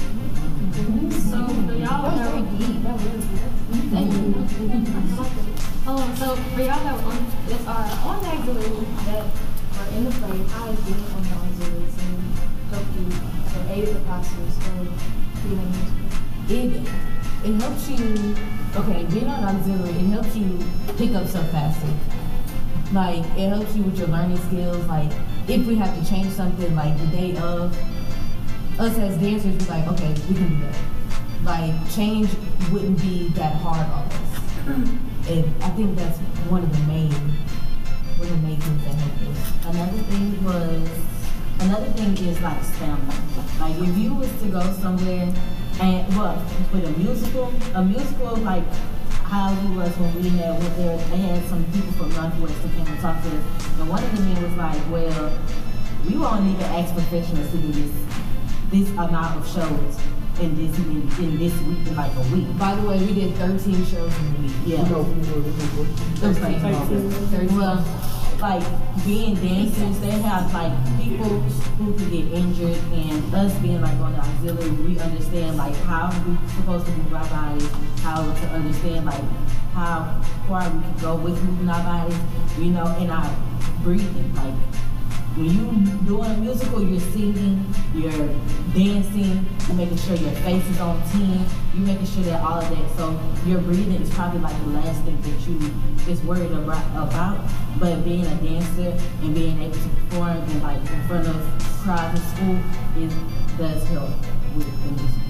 So 1.11 1.47
for 1.47 1.73
y'all 1.73 2.17
that 2.17 2.31
very 2.31 2.43
deep. 2.59 2.83
That 2.83 2.95
was 2.95 3.49
Thank 3.91 4.13
you. 5.47 5.48
Um, 5.89 6.15
so 6.17 6.37
for 6.37 6.61
y'all 6.61 6.85
that 6.85 7.03
on 7.03 7.17
that 7.49 7.67
are 7.67 8.09
on 8.09 8.21
the 8.21 8.29
auxiliary 8.29 8.85
that 9.07 9.25
are 9.25 9.89
in 9.97 10.05
the 10.05 10.11
play, 10.11 10.37
how 10.53 10.69
is 10.69 10.81
being 10.81 11.01
on 11.17 11.23
the 11.23 11.33
auxiliary 11.33 11.89
team 11.97 12.19
helped 12.69 12.93
you 12.93 13.09
or 13.57 13.73
aided 13.73 13.97
the 13.97 14.01
process 14.01 14.57
of 14.69 14.85
being 15.43 15.57
in 15.57 15.73
a 15.73 16.53
It 16.53 16.89
it 17.43 17.61
helps 17.63 17.89
you 17.89 18.37
okay, 18.77 19.07
being 19.07 19.29
on 19.29 19.57
auxiliary, 19.57 19.95
it 19.95 20.09
helps 20.13 20.37
you 20.37 20.59
pick 20.99 21.15
up 21.15 21.27
stuff 21.27 21.51
faster. 21.53 21.89
Like 22.93 23.25
it 23.39 23.49
helps 23.49 23.75
you 23.75 23.85
with 23.85 23.99
your 23.99 24.09
learning 24.09 24.37
skills. 24.49 24.85
Like 24.89 25.11
if 25.49 25.67
we 25.67 25.75
have 25.77 25.99
to 25.99 26.07
change 26.07 26.35
something 26.35 26.77
like 26.77 26.99
the 26.99 27.07
day 27.07 27.35
of, 27.39 27.75
us 28.79 28.99
as 28.99 29.17
dancers, 29.17 29.57
we're 29.67 29.75
like, 29.75 29.89
okay, 29.89 30.13
we 30.29 30.35
can 30.35 30.49
do 30.51 30.65
that. 30.67 30.77
Like 31.45 31.91
change 31.95 32.29
wouldn't 32.71 33.01
be 33.01 33.29
that 33.29 33.55
hard 33.55 33.87
on 33.89 34.05
us. 34.13 34.99
And 35.29 35.45
I 35.63 35.69
think 35.77 35.95
that's 35.95 36.19
one 36.49 36.63
of 36.63 36.73
the 36.73 36.85
main 36.89 37.13
was 38.19 38.31
amazing 38.31 38.81
to 38.81 38.89
help 38.89 39.29
us. 39.29 39.67
Another 39.67 39.99
thing 40.09 40.43
was, 40.43 40.89
another 41.61 41.87
thing 41.93 42.17
is 42.27 42.41
like 42.41 42.65
stamina. 42.65 43.15
Like 43.61 43.77
if 43.77 43.99
you 43.99 44.15
was 44.15 44.33
to 44.41 44.49
go 44.49 44.63
somewhere 44.81 45.29
and, 45.81 46.17
well, 46.17 46.43
with 46.73 46.85
a 46.85 46.91
musical, 46.99 47.53
a 47.75 47.85
musical 47.85 48.37
like 48.37 48.65
how 49.23 49.53
we 49.53 49.77
was 49.77 49.91
when 49.99 50.15
we 50.15 50.31
had 50.31 50.59
went 50.59 50.77
there, 50.77 50.97
they 50.97 51.19
had 51.19 51.45
some 51.51 51.63
people 51.73 51.93
from 51.93 52.09
Northwest 52.15 52.63
that 52.63 52.73
came 52.73 52.87
and 52.87 53.01
talked 53.01 53.23
to 53.25 53.29
us. 53.29 53.79
And 53.79 53.89
one 53.89 54.03
of 54.03 54.17
the 54.17 54.23
men 54.23 54.43
was 54.43 54.55
like, 54.55 54.81
well, 54.91 55.39
we 56.09 56.17
won't 56.17 56.47
even 56.47 56.63
ask 56.73 56.95
professionals 56.95 57.51
to 57.51 57.59
do 57.59 57.71
this, 57.71 57.93
this 58.71 58.91
amount 58.93 59.37
of 59.37 59.47
shows 59.47 60.18
in 60.41 60.55
this, 60.57 60.79
in, 60.79 61.03
in 61.25 61.39
this 61.39 61.55
week, 61.63 61.87
in 61.87 61.97
like 61.97 62.15
a 62.15 62.21
week. 62.35 62.47
By 62.59 62.75
the 62.75 62.87
way, 62.89 62.99
we 62.99 63.15
did 63.15 63.35
13 63.37 63.85
shows 63.87 64.19
in 64.19 64.27
a 64.27 64.39
week. 64.41 64.53
Yeah. 64.65 64.85
You 64.85 64.91
know, 64.91 65.03
Those 66.21 66.39
things. 66.39 66.63
13. 66.63 67.57
Well, 67.57 67.85
like 68.41 68.63
being 69.05 69.35
dancers, 69.35 69.99
they 70.01 70.11
have 70.11 70.53
like 70.55 70.73
people 71.03 71.29
who 71.79 71.95
can 71.97 72.11
get 72.11 72.33
injured, 72.33 72.77
and 72.93 73.35
us 73.35 73.53
being 73.59 73.81
like 73.81 73.99
on 73.99 74.13
the 74.13 74.21
auxiliary, 74.21 74.71
we 74.71 74.99
understand 75.01 75.57
like 75.57 75.75
how 75.77 76.09
we're 76.27 76.49
supposed 76.51 76.87
to 76.87 76.93
move 76.93 77.15
our 77.15 77.29
bodies, 77.29 77.69
how 78.03 78.23
to 78.23 78.47
understand 78.49 79.07
like 79.07 79.25
how 79.75 80.23
far 80.47 80.71
we 80.71 80.81
can 80.81 80.99
go 81.01 81.17
with 81.17 81.43
moving 81.43 81.69
our 81.69 81.83
bodies, 81.83 82.19
you 82.59 82.71
know, 82.71 82.87
and 82.99 83.11
our 83.11 83.37
breathing. 83.83 84.33
Like 84.35 84.55
when 85.39 85.55
you're 85.55 85.95
doing 86.05 86.31
a 86.31 86.37
musical, 86.39 86.83
you're 86.83 86.99
singing, 86.99 87.65
you're 87.95 88.11
dancing, 88.75 89.47
you're 89.69 89.77
making 89.77 89.97
sure 89.99 90.17
your 90.17 90.33
face 90.43 90.67
is 90.67 90.81
on 90.81 91.01
10, 91.11 91.47
you're 91.75 91.87
making 91.87 92.07
sure 92.07 92.25
that 92.25 92.43
all 92.43 92.59
of 92.59 92.69
that. 92.69 92.97
So 92.97 93.19
your 93.47 93.61
breathing 93.61 94.03
is 94.03 94.11
probably 94.11 94.41
like 94.41 94.59
the 94.65 94.71
last 94.71 95.05
thing 95.05 95.21
that 95.21 95.47
you 95.47 95.61
is 96.13 96.21
worried 96.23 96.51
about. 96.51 97.39
But 97.79 98.05
being 98.05 98.27
a 98.27 98.35
dancer 98.37 98.99
and 99.23 99.35
being 99.35 99.63
able 99.63 99.75
to 99.75 99.89
perform 99.89 100.39
in 100.39 100.63
like 100.63 100.81
in 100.81 101.03
front 101.07 101.29
of 101.29 101.37
crowds 101.85 102.19
in 102.19 102.27
school 102.35 102.59
is 102.99 103.15
does 103.57 103.87
help 103.89 104.11
with 104.57 104.67
the 104.83 104.91
music. 104.91 105.23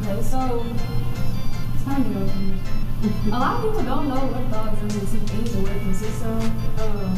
Okay, 0.00 0.22
so 0.22 0.66
it's 1.74 1.84
time 1.84 2.04
to 2.04 2.10
go. 2.10 2.77
A 2.98 3.30
lot 3.30 3.62
of 3.62 3.70
people 3.70 3.84
don't 3.84 4.08
know 4.08 4.26
what 4.26 4.50
the 4.50 4.56
auxiliary 4.58 5.06
is 5.06 5.54
or 5.54 5.62
what 5.62 5.70
it 5.70 5.82
consists 5.86 6.18
of. 6.26 6.42
Um, 6.82 7.14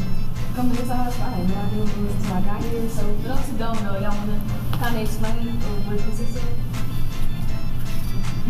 coming 0.53 0.77
to 0.77 0.85
house, 0.85 1.17
I 1.17 1.41
had 1.41 1.49
no 1.49 1.57
idea 1.57 1.81
what 1.81 1.89
it 1.89 2.05
was 2.05 2.13
until 2.21 2.37
I 2.37 2.41
got 2.45 2.61
here. 2.61 2.85
So 2.85 3.01
for 3.01 3.33
those 3.33 3.49
who 3.49 3.57
don't 3.57 3.81
know, 3.81 3.97
y'all 3.97 4.13
wanna 4.13 4.37
kind 4.77 4.93
of 4.93 5.01
explain 5.01 5.57
uh, 5.57 5.81
what 5.89 5.97
it 5.97 6.05
consists 6.05 6.37
of? 6.37 6.45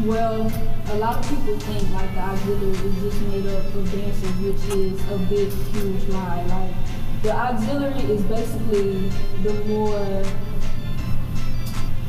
Well, 0.03 0.51
a 0.91 0.95
lot 0.99 1.23
of 1.23 1.29
people 1.31 1.55
think 1.55 1.87
like 1.95 2.11
the 2.11 2.19
auxiliary 2.19 2.75
is 2.75 2.99
just 2.99 3.23
made 3.31 3.47
up 3.47 3.63
of 3.79 3.87
dancers, 3.87 4.35
which 4.43 4.67
is 4.75 4.99
a 5.07 5.15
big, 5.31 5.47
huge 5.71 6.11
lie. 6.11 6.43
Like 6.51 6.75
the 7.23 7.31
auxiliary 7.31 8.11
is 8.11 8.27
basically 8.27 9.07
the 9.39 9.55
more 9.71 10.03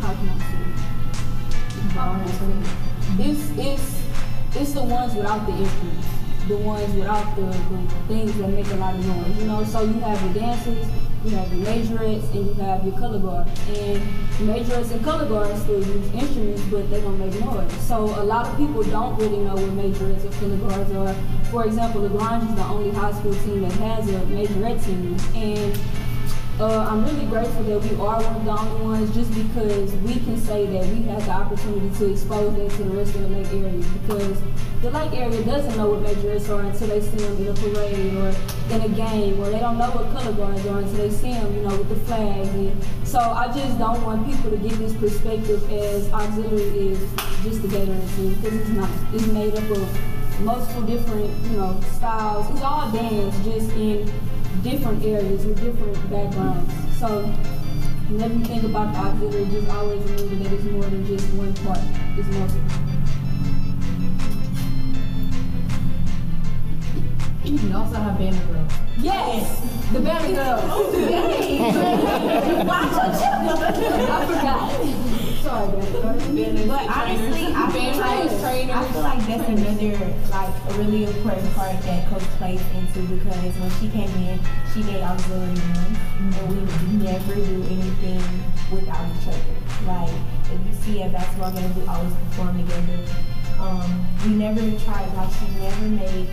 how 0.03 0.19
can 0.19 0.35
I 0.35 0.43
say? 0.51 0.67
it? 3.23 3.79
It's 3.79 4.02
it's 4.55 4.73
the 4.73 4.83
ones 4.83 5.15
without 5.15 5.47
the 5.47 5.53
instruments, 5.53 6.09
the 6.49 6.57
ones 6.59 6.95
without 6.95 7.37
the, 7.37 7.43
the 7.43 7.89
things 8.09 8.37
that 8.39 8.49
make 8.49 8.67
a 8.67 8.77
lot 8.77 8.95
of 8.95 9.07
noise. 9.07 9.39
You 9.39 9.45
know, 9.45 9.65
so 9.65 9.83
you 9.83 9.95
have 10.01 10.21
the 10.33 10.39
dancers, 10.39 10.87
you 11.25 11.31
have 11.37 11.51
the 11.51 11.57
majorettes, 11.57 12.31
and 12.33 12.47
you 12.47 12.55
have 12.55 12.85
your 12.85 12.99
color 12.99 13.19
guards. 13.19 13.51
And 13.69 14.03
majorettes 14.41 14.91
and 14.91 15.05
color 15.05 15.27
guards 15.27 15.63
still 15.63 15.79
use 15.79 16.15
instruments, 16.15 16.63
but 16.65 16.91
they 16.91 17.01
don't 17.01 17.19
make 17.19 17.35
noise. 17.41 17.73
So 17.81 18.05
a 18.05 18.25
lot 18.25 18.47
of 18.47 18.57
people 18.57 18.83
don't 18.83 19.17
really 19.19 19.39
know 19.39 19.55
what 19.55 19.71
majorettes 19.71 20.25
or 20.25 20.33
color 20.41 20.57
guards 20.69 20.93
are. 20.93 21.15
For 21.51 21.65
example, 21.65 22.03
LaGrange 22.03 22.51
is 22.51 22.55
the 22.57 22.65
only 22.65 22.91
high 22.91 23.13
school 23.13 23.35
team 23.35 23.63
that 23.63 23.73
has 23.73 24.09
a 24.09 24.21
majorette 24.27 24.85
team, 24.85 25.17
and 25.35 25.79
uh, 26.63 26.87
I'm 26.89 27.05
really 27.05 27.27
grateful 27.27 27.65
that 27.65 27.81
we 27.81 27.91
are 27.97 28.23
one 28.23 28.37
of 28.37 28.45
the 28.45 28.53
only 28.53 28.85
ones 28.85 29.15
just 29.15 29.35
because 29.35 29.93
we 30.07 30.15
can 30.15 30.39
say 30.39 30.67
that 30.67 30.87
we 30.95 31.03
had 31.03 31.23
the 31.23 31.31
opportunity 31.31 31.91
to 31.99 32.13
expose 32.13 32.55
that 32.55 32.71
to 32.71 32.85
the 32.85 32.97
rest 32.97 33.15
of 33.17 33.23
the 33.23 33.29
lake 33.29 33.49
area 33.49 33.83
because 33.99 34.39
the 34.81 34.91
lake 34.91 35.13
area 35.13 35.43
doesn't 35.45 35.77
know 35.77 35.91
what 35.91 36.03
majorettes 36.07 36.49
are 36.51 36.63
until 36.63 36.89
they 36.89 37.01
see 37.01 37.17
them 37.17 37.37
in 37.39 37.49
a 37.49 37.55
parade 37.55 38.15
or 38.15 38.31
in 38.75 38.81
a 38.81 38.89
game 38.95 39.41
or 39.41 39.51
they 39.51 39.59
don't 39.59 39.77
know 39.77 39.91
what 39.91 40.07
color 40.15 40.33
guards 40.35 40.65
are 40.67 40.79
until 40.79 40.97
they 40.97 41.11
see 41.11 41.33
them, 41.33 41.55
you 41.55 41.63
know, 41.63 41.77
with 41.77 41.89
the 41.89 41.97
flags. 42.07 42.49
And 42.49 42.85
so 43.07 43.19
I 43.19 43.47
just 43.49 43.79
don't 43.79 44.03
want 44.05 44.27
people 44.27 44.51
to 44.51 44.57
get 44.57 44.79
this 44.79 44.95
perspective 44.95 45.69
as 45.73 46.13
auxiliary 46.13 46.95
is 46.95 46.99
just 47.43 47.63
the 47.63 47.69
veteran 47.69 48.07
team 48.15 48.35
because 48.35 48.55
it's 48.55 48.71
not. 48.71 48.91
It's 49.13 49.27
made 49.27 49.55
up 49.55 49.71
of 49.71 50.41
multiple 50.43 50.83
different, 50.83 51.31
you 51.51 51.57
know, 51.57 51.81
styles. 51.93 52.51
It's 52.51 52.63
all 52.63 52.91
dance 52.93 53.35
just 53.45 53.71
in 53.73 54.11
different 54.63 55.05
areas 55.05 55.45
with 55.45 55.61
different 55.61 56.11
backgrounds. 56.11 56.99
So 56.99 57.23
whenever 58.09 58.35
you 58.35 58.45
think 58.45 58.65
about 58.65 58.93
the 58.93 58.99
auxiliary, 58.99 59.47
just 59.51 59.69
always 59.71 60.03
remember 60.03 60.45
that 60.45 60.53
it's 60.53 60.65
more 60.65 60.83
than 60.83 61.07
just 61.07 61.33
one 61.35 61.55
part. 61.55 61.79
It's 62.17 62.29
multiple. 62.29 62.93
We 67.45 67.73
also 67.73 67.97
have 67.97 68.19
Banner 68.19 68.47
Girl. 68.47 68.67
Yes! 68.99 69.61
The 69.93 70.01
Banner 70.01 70.35
Girls. 70.35 70.61
Oh, 70.65 70.93
I 74.11 74.27
forgot. 74.27 75.02
Sorry, 75.43 75.73
But 75.73 76.87
honestly, 76.87 77.47
I 77.51 77.67
feel 77.73 77.99
like 77.99 78.71
I 78.71 78.85
feel 78.93 79.03
like 79.03 79.27
that's 79.27 79.49
another 79.49 80.15
like 80.31 80.55
a 80.71 80.79
really 80.79 81.05
important 81.05 81.53
part 81.55 81.83
that 81.83 82.09
Coach 82.09 82.23
plays 82.39 82.63
into 82.79 83.03
because 83.13 83.59
when 83.59 83.71
she 83.81 83.89
came 83.91 84.09
in, 84.23 84.39
she 84.73 84.85
made 84.85 85.03
auxiliary 85.03 85.59
one, 85.59 85.97
and 86.23 86.49
we 86.49 86.61
would 86.63 87.03
never 87.03 87.35
do 87.35 87.63
anything 87.67 88.23
without 88.71 89.05
each 89.19 89.27
other. 89.27 89.55
Like 89.85 90.15
if 90.47 90.65
you 90.65 90.75
see 90.81 91.03
at 91.03 91.11
basketball 91.11 91.51
games, 91.51 91.75
we 91.75 91.87
always 91.87 92.15
perform 92.15 92.63
together. 92.63 93.03
Um, 93.59 94.07
we 94.25 94.35
never 94.35 94.61
tried 94.79 95.13
like 95.15 95.33
she 95.35 95.47
never 95.59 95.89
made 95.89 96.29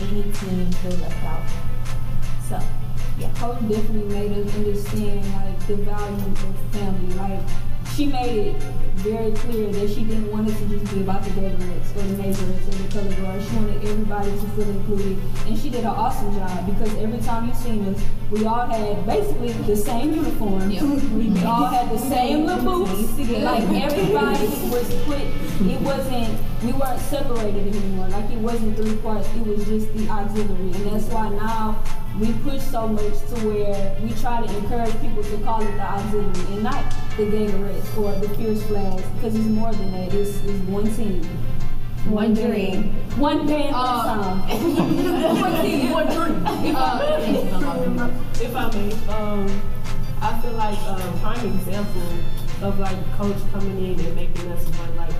any 0.00 0.22
team 0.32 0.72
feel 0.82 0.98
left 0.98 1.24
out. 1.24 1.46
So 2.48 2.60
yeah. 3.20 3.32
Coach 3.34 3.60
definitely 3.68 4.12
made 4.14 4.32
us 4.32 4.54
understand 4.56 5.32
like 5.34 5.66
the 5.68 5.76
value 5.76 6.26
of 6.26 6.56
family. 6.72 7.14
Like 7.14 7.67
she 7.98 8.06
made 8.06 8.54
it 8.54 8.87
very 8.98 9.32
clear 9.32 9.70
that 9.72 9.88
she 9.88 10.04
didn't 10.04 10.30
want 10.30 10.48
it 10.48 10.56
to 10.58 10.66
just 10.66 10.92
be 10.92 11.00
about 11.00 11.22
the 11.22 11.30
Gatorettes 11.30 11.96
or 11.96 12.02
the 12.02 12.22
majorettes 12.22 12.68
or 12.68 12.82
the 12.82 12.88
color 12.92 13.22
guards. 13.22 13.48
She 13.48 13.56
wanted 13.56 13.84
everybody 13.84 14.30
to 14.30 14.46
feel 14.56 14.70
included. 14.70 15.18
And 15.46 15.58
she 15.58 15.70
did 15.70 15.80
an 15.80 15.86
awesome 15.86 16.34
job 16.34 16.66
because 16.66 16.94
every 16.96 17.20
time 17.20 17.48
you 17.48 17.54
seen 17.54 17.94
us, 17.94 18.02
we 18.30 18.44
all 18.44 18.66
had 18.66 19.06
basically 19.06 19.52
the 19.52 19.76
same 19.76 20.14
uniform. 20.14 20.68
We 21.18 21.44
all 21.44 21.66
had 21.66 21.90
the 21.90 21.98
same 21.98 22.46
little 22.46 22.84
boots. 22.84 23.18
Like 23.18 23.64
everybody 23.64 24.46
was 24.68 24.94
put, 25.04 25.20
it 25.20 25.80
wasn't, 25.80 26.38
we 26.62 26.72
weren't 26.72 27.00
separated 27.00 27.74
anymore. 27.74 28.08
Like 28.08 28.30
it 28.30 28.38
wasn't 28.38 28.76
three 28.76 28.96
parts, 28.96 29.28
it 29.34 29.46
was 29.46 29.64
just 29.64 29.92
the 29.94 30.08
auxiliary. 30.08 30.72
And 30.72 30.86
that's 30.86 31.06
why 31.06 31.28
now 31.30 31.82
we 32.18 32.32
push 32.44 32.60
so 32.62 32.88
much 32.88 33.12
to 33.28 33.34
where 33.46 33.96
we 34.02 34.10
try 34.14 34.44
to 34.44 34.56
encourage 34.56 34.92
people 35.00 35.22
to 35.22 35.36
call 35.38 35.62
it 35.62 35.70
the 35.72 35.82
auxiliary 35.82 36.54
and 36.54 36.62
not 36.62 36.84
the 37.16 37.24
Gatorettes 37.24 37.96
or 37.96 38.18
the 38.18 38.28
Fierce 38.34 38.62
Because 38.96 39.34
it's 39.36 39.44
more 39.46 39.72
than 39.72 39.92
that. 39.92 40.14
It's, 40.14 40.42
it's 40.44 40.68
one 40.68 40.86
team. 40.94 41.22
One 42.08 42.32
dream. 42.34 42.94
One 43.18 43.46
band, 43.46 43.74
Uh, 43.74 44.40
one 44.48 44.48
song. 44.48 45.40
one 45.40 45.62
team, 45.64 45.90
one 45.90 46.06
dream. 46.06 46.44
Uh, 46.78 48.10
if 48.40 48.54
I 48.54 48.70
may, 48.72 48.92
um, 49.08 49.62
I 50.20 50.40
feel 50.40 50.52
like 50.52 50.78
a 50.78 51.18
prime 51.20 51.46
example 51.58 52.08
of 52.62 52.78
like 52.78 52.96
coach 53.16 53.36
coming 53.52 53.78
in 53.92 54.00
and 54.00 54.14
making 54.16 54.48
us 54.52 54.64
one. 54.78 54.96
Like 54.96 55.12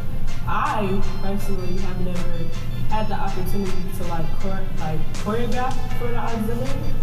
I 0.47 1.01
personally 1.23 1.77
have 1.79 2.01
never 2.01 2.45
had 2.91 3.09
the 3.09 3.15
opportunity 3.15 3.73
to 3.99 4.05
like 4.05 4.27
chore- 4.43 4.67
like 4.81 5.01
choreograph 5.25 5.75
for 5.99 6.09
the 6.09 6.17
auxiliary. 6.17 6.95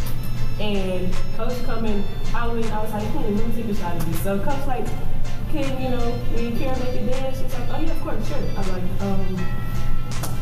And 0.59 1.13
coach 1.37 1.61
coming, 1.65 2.03
I 2.33 2.47
mean, 2.53 2.65
I 2.71 2.81
was 2.83 2.91
like, 2.93 3.03
hmm, 3.07 3.35
let 3.37 3.47
me 3.47 3.55
take 3.61 3.71
a 3.71 3.75
shot 3.75 3.95
at 3.95 4.01
this. 4.01 4.21
So 4.21 4.39
coach 4.39 4.65
like, 4.67 4.87
can 5.51 5.81
you 5.81 5.89
know, 5.89 6.19
we 6.35 6.57
care 6.57 6.75
make 6.77 7.01
a 7.01 7.05
dance? 7.05 7.41
She's 7.41 7.53
like, 7.53 7.69
oh 7.69 7.79
yeah, 7.79 7.91
of 7.91 8.01
course, 8.01 8.27
sure. 8.27 8.37
I'm 8.37 8.67
like, 8.71 9.01
um, 9.01 9.55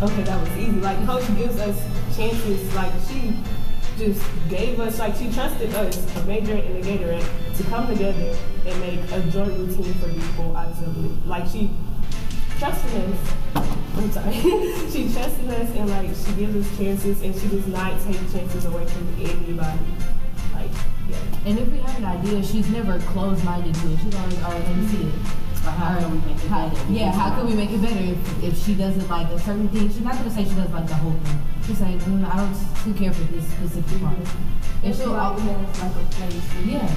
okay, 0.04 0.24
that 0.24 0.40
was 0.42 0.58
easy. 0.58 0.80
Like 0.80 1.06
coach 1.06 1.28
gives 1.38 1.60
us 1.60 1.78
chances. 2.16 2.74
Like 2.76 2.92
she 3.08 3.36
just 3.98 4.24
gave 4.50 4.80
us, 4.80 5.00
like 5.00 5.16
she 5.16 5.32
trusted 5.32 5.74
us, 5.76 6.16
a 6.16 6.24
major 6.26 6.54
and 6.54 6.78
a 6.78 6.82
Gatorette, 6.82 7.58
to 7.58 7.64
come 7.66 7.88
together 7.88 8.36
and 8.66 8.80
make 8.82 9.00
a 9.12 9.22
joint 9.32 9.58
routine 9.58 9.94
for 9.96 10.10
people 10.10 10.56
auxiliary. 10.56 11.16
Like 11.26 11.48
she 11.48 11.70
trusted 12.58 13.12
us. 13.12 13.34
I'm 13.96 14.12
sorry. 14.12 14.34
she 14.92 15.14
trusted 15.14 15.50
us 15.50 15.70
and 15.76 15.90
like 15.90 16.10
she 16.10 16.34
gives 16.34 16.56
us 16.56 16.78
chances 16.78 17.22
and 17.22 17.36
she 17.36 17.48
does 17.48 17.68
not 17.68 18.00
take 18.02 18.20
chances 18.32 18.66
away 18.66 18.86
from 18.86 19.08
anybody. 19.20 19.80
Like, 21.46 21.46
yeah. 21.46 21.50
and 21.50 21.60
if 21.60 21.68
we 21.72 21.80
have 21.80 21.98
an 21.98 22.06
idea, 22.06 22.44
she's 22.44 22.70
never 22.70 23.00
closed-minded 23.00 23.74
to 23.76 23.92
it. 23.94 24.00
She's 24.04 24.16
always, 24.16 24.38
oh, 24.44 24.50
let 24.50 24.76
me 24.78 24.88
see 24.88 25.04
it. 25.04 25.14
Like 25.66 25.76
how 25.78 25.98
can 25.98 26.12
we 26.12 26.18
make 26.28 26.44
it 26.44 26.50
How, 26.50 26.68
better? 26.70 26.92
yeah, 26.92 27.12
how 27.14 27.36
can 27.36 27.48
we 27.48 27.54
make 27.56 27.72
it 27.72 27.82
better 27.82 27.98
if, 28.00 28.44
if 28.44 28.66
she 28.66 28.76
doesn't 28.76 29.08
like 29.10 29.28
a 29.30 29.40
certain 29.40 29.70
thing? 29.70 29.88
She's 29.88 30.02
not 30.02 30.16
gonna 30.16 30.30
say 30.30 30.44
she 30.44 30.56
doesn't 30.56 30.74
like 30.74 30.88
the 30.88 30.96
whole 30.96 31.14
thing. 31.14 31.40
She's 31.66 31.78
saying, 31.78 32.00
mm, 32.00 32.26
I 32.30 32.36
don't 32.36 32.84
too 32.84 32.94
care 33.00 33.14
for 33.14 33.24
this 33.32 33.48
specific 33.48 34.02
part. 34.02 34.18
And 34.84 34.94
she'll 34.94 35.16
Everybody 35.16 35.50
always, 35.56 35.78
has 35.80 35.96
like 35.96 36.04
a 36.04 36.10
place. 36.12 36.54
yeah, 36.66 36.96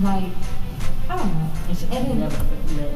like 0.00 0.32
I 1.10 1.16
don't 1.18 1.28
know. 1.34 1.50
And 1.68 1.76
she 1.76 1.84
And 1.92 2.06
then- 2.08 2.20
never 2.20 2.46
let, 2.80 2.94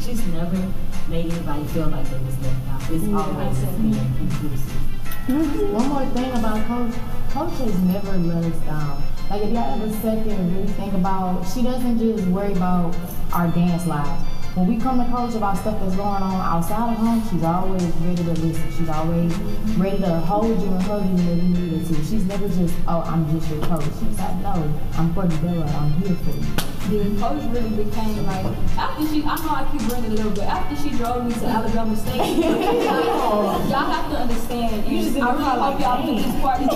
she's 0.00 0.26
never 0.28 0.72
made 1.10 1.30
anybody 1.30 1.64
feel 1.64 1.88
like 1.88 2.08
they 2.08 2.18
was 2.24 2.38
left 2.40 2.68
out. 2.72 2.82
It's 2.90 3.04
always 3.04 3.58
been 3.76 4.00
inclusive. 4.16 5.72
One 5.74 5.88
more 5.88 6.06
thing 6.16 6.30
about 6.32 6.64
Coach. 6.66 6.94
Coach 7.36 7.58
has 7.58 7.78
never 7.80 8.16
let 8.16 8.44
us 8.50 8.58
down. 8.64 9.02
Like 9.30 9.42
if 9.42 9.50
y'all 9.50 9.82
ever 9.82 9.92
sat 10.00 10.24
there 10.24 10.38
and 10.38 10.56
really 10.56 10.72
think 10.72 10.94
about, 10.94 11.42
she 11.42 11.62
doesn't 11.62 11.98
just 11.98 12.26
worry 12.28 12.52
about 12.52 12.96
our 13.32 13.48
dance 13.48 13.86
lives. 13.86 14.24
When 14.54 14.66
we 14.66 14.78
come 14.78 15.04
to 15.04 15.10
Coach 15.14 15.34
about 15.34 15.58
stuff 15.58 15.78
that's 15.80 15.96
going 15.96 16.22
on 16.22 16.40
outside 16.40 16.92
of 16.92 16.98
home, 16.98 17.22
she's 17.30 17.42
always 17.42 17.82
ready 17.82 18.24
to 18.24 18.32
listen. 18.40 18.72
She's 18.72 18.88
always 18.88 19.36
ready 19.76 19.98
to 19.98 20.18
hold 20.20 20.58
you 20.62 20.68
and 20.68 20.82
hug 20.82 21.04
you 21.04 21.14
when 21.26 21.52
you 21.52 21.60
need 21.60 21.82
her 21.82 21.94
to. 21.94 22.04
She's 22.04 22.24
never 22.24 22.48
just, 22.48 22.74
oh, 22.88 23.02
I'm 23.02 23.38
just 23.38 23.50
your 23.50 23.60
coach. 23.66 23.84
She's 23.84 24.18
like, 24.18 24.36
no, 24.36 24.74
I'm 24.94 25.12
Cortney 25.14 25.36
Bellard. 25.42 25.68
I'm 25.74 25.92
here 26.00 26.16
for 26.16 26.30
you. 26.30 26.67
Yeah, 26.90 27.04
coach 27.20 27.42
really 27.52 27.84
became 27.84 28.24
like 28.24 28.46
after 28.78 29.06
she. 29.08 29.22
I 29.22 29.36
know 29.44 29.52
I 29.52 29.68
keep 29.70 29.86
bringing 29.90 30.12
it 30.12 30.20
up, 30.20 30.34
but 30.34 30.44
after 30.44 30.74
she 30.74 30.96
drove 30.96 31.26
me 31.26 31.34
to 31.34 31.44
Alabama 31.44 31.94
State, 31.94 32.38
y'all 32.42 33.68
have 33.68 34.10
to 34.10 34.16
understand. 34.16 34.86
And 34.86 35.22
I 35.22 35.30
really 35.32 35.44
hope 35.44 35.80
y'all 35.80 36.02
put 36.02 36.16
this 36.16 36.40
part 36.40 36.60
in 36.62 36.66
the 36.68 36.74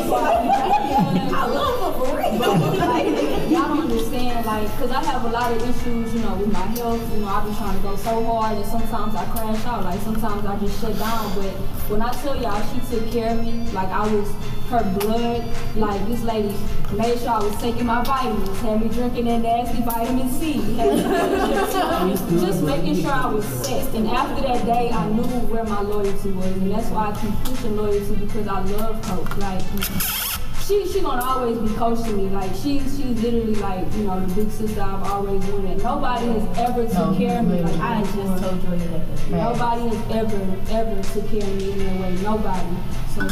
I 1.34 1.46
love 1.46 1.80
her 1.80 1.92
for 1.98 2.16
real. 2.18 3.22
y'all 3.50 3.68
don't 3.68 3.90
understand, 3.90 4.44
like, 4.46 4.68
cause 4.78 4.90
I 4.90 5.02
have 5.04 5.24
a 5.24 5.28
lot 5.28 5.52
of 5.52 5.62
issues, 5.62 6.14
you 6.14 6.20
know, 6.20 6.34
with 6.34 6.52
my 6.52 6.66
health. 6.76 7.00
You 7.14 7.20
know, 7.20 7.28
I've 7.28 7.44
been 7.44 7.56
trying 7.56 7.76
to 7.76 7.82
go 7.82 7.96
so 7.96 8.24
hard, 8.24 8.56
and 8.56 8.66
sometimes 8.66 9.14
I 9.14 9.24
crash 9.26 9.64
out. 9.66 9.84
Like 9.84 10.00
sometimes 10.00 10.44
I 10.44 10.58
just 10.58 10.80
shut 10.80 10.98
down. 10.98 11.34
But 11.34 11.50
when 11.90 12.02
I 12.02 12.12
tell 12.12 12.40
y'all, 12.40 12.62
she 12.72 12.80
took 12.90 13.10
care 13.10 13.30
of 13.30 13.44
me. 13.44 13.52
Like 13.72 13.88
I 13.88 14.06
was 14.12 14.28
her 14.72 14.98
blood. 14.98 15.44
Like 15.76 16.06
this 16.08 16.22
lady 16.22 16.54
made 16.96 17.18
sure 17.20 17.30
I 17.30 17.42
was 17.42 17.56
taking 17.56 17.86
my 17.86 18.02
vitamins, 18.04 18.60
had 18.60 18.82
me 18.82 18.88
drinking 18.88 19.24
that 19.26 19.40
nasty 19.40 19.82
vitamin 19.82 20.30
C, 20.30 20.54
just, 22.40 22.62
making 22.62 23.02
sure 23.02 23.12
I 23.12 23.26
was 23.26 23.44
set. 23.44 23.94
And 23.94 24.08
after 24.08 24.42
that 24.42 24.64
day, 24.66 24.90
I 24.90 25.08
knew 25.10 25.22
where 25.22 25.64
my 25.64 25.80
loyalty 25.80 26.30
was, 26.32 26.46
and 26.46 26.70
that's 26.70 26.88
why 26.88 27.10
I 27.10 27.20
keep 27.20 27.34
pushing 27.44 27.76
loyalty 27.76 28.14
because 28.16 28.46
I 28.48 28.60
love 28.60 29.02
Coach. 29.02 29.38
Like 29.38 30.31
she 30.72 30.88
she 30.92 31.00
gonna 31.00 31.22
always 31.24 31.58
be 31.58 31.68
coach 31.76 32.02
to 32.04 32.12
me. 32.12 32.30
Like 32.30 32.50
she 32.54 32.80
she's 32.80 33.22
literally 33.22 33.54
like 33.56 33.92
you 33.94 34.04
know 34.04 34.24
the 34.24 34.34
big 34.34 34.50
sister 34.50 34.80
I've 34.80 35.02
always 35.04 35.44
wanted. 35.46 35.82
Nobody 35.82 36.26
has 36.26 36.58
ever 36.58 36.86
took 36.86 37.16
care 37.18 37.40
of 37.40 37.46
me 37.46 37.60
like 37.60 37.76
I 37.78 37.98
I 37.98 38.02
just 38.02 38.16
before. 38.16 38.38
told 38.38 38.62
Joy 38.62 38.78
that. 38.78 39.30
Nobody 39.30 39.88
has 39.88 40.10
ever 40.10 40.40
ever 40.70 41.02
took 41.02 41.28
care 41.28 41.42
of 41.42 41.56
me 41.56 41.72
in 41.72 41.78
that 41.78 42.00
way. 42.00 42.22
Nobody. 42.22 42.76
So. 43.14 43.28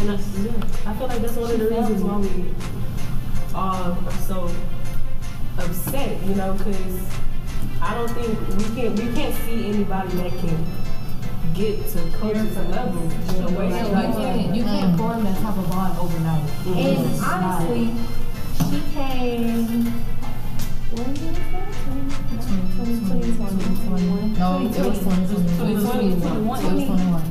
And 0.00 0.10
that's, 0.10 0.38
yeah, 0.38 0.52
I 0.88 0.94
feel 0.94 1.08
like 1.08 1.20
that's 1.22 1.34
one 1.36 1.50
of 1.50 1.58
the 1.58 1.68
reasons 1.68 2.02
why 2.04 2.18
we 2.18 2.44
all 3.52 3.98
are 3.98 4.12
so 4.28 4.48
upset, 5.58 6.22
you 6.24 6.36
know, 6.36 6.52
because 6.52 7.02
I 7.82 7.94
don't 7.94 8.08
think 8.10 8.38
we 8.58 8.64
can 8.80 8.94
we 8.94 9.12
can't 9.14 9.34
see 9.44 9.66
anybody 9.70 10.16
that 10.18 10.30
can 10.38 10.64
get 11.54 11.86
to 11.92 11.98
coach's 12.18 12.56
level 12.56 13.02
the 13.08 13.58
way 13.58 13.68
Yeah, 13.70 13.82
she 13.82 13.88
you 13.88 13.94
can't, 13.94 14.56
you 14.56 14.62
can't 14.64 14.98
form 14.98 15.24
that 15.24 15.36
type 15.40 15.56
of 15.58 15.68
bond 15.70 15.98
overnight. 15.98 16.48
And 16.66 16.78
It's 16.78 17.20
not. 17.20 17.42
honestly, 17.42 17.84
she 18.70 18.78
came. 18.92 19.92
When 20.90 21.14
did 21.14 21.36
it 21.36 21.42
start? 21.48 21.68
2020. 22.78 24.38
No, 24.38 24.60
it 24.60 24.68
was 24.68 24.98
2021. 24.98 25.68
It 25.68 25.74
was 25.74 25.84
21. 25.84 27.22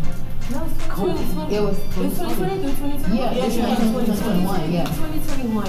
It 0.48 0.54
was 0.56 0.74
21. 0.94 1.52
It 1.52 1.60
2020 1.60 2.60
through 2.62 2.72
2021. 2.72 3.18
Yeah, 3.18 3.32
it's 3.34 3.56
2021, 3.56 4.72
yeah. 4.72 4.86
2021. 4.86 5.68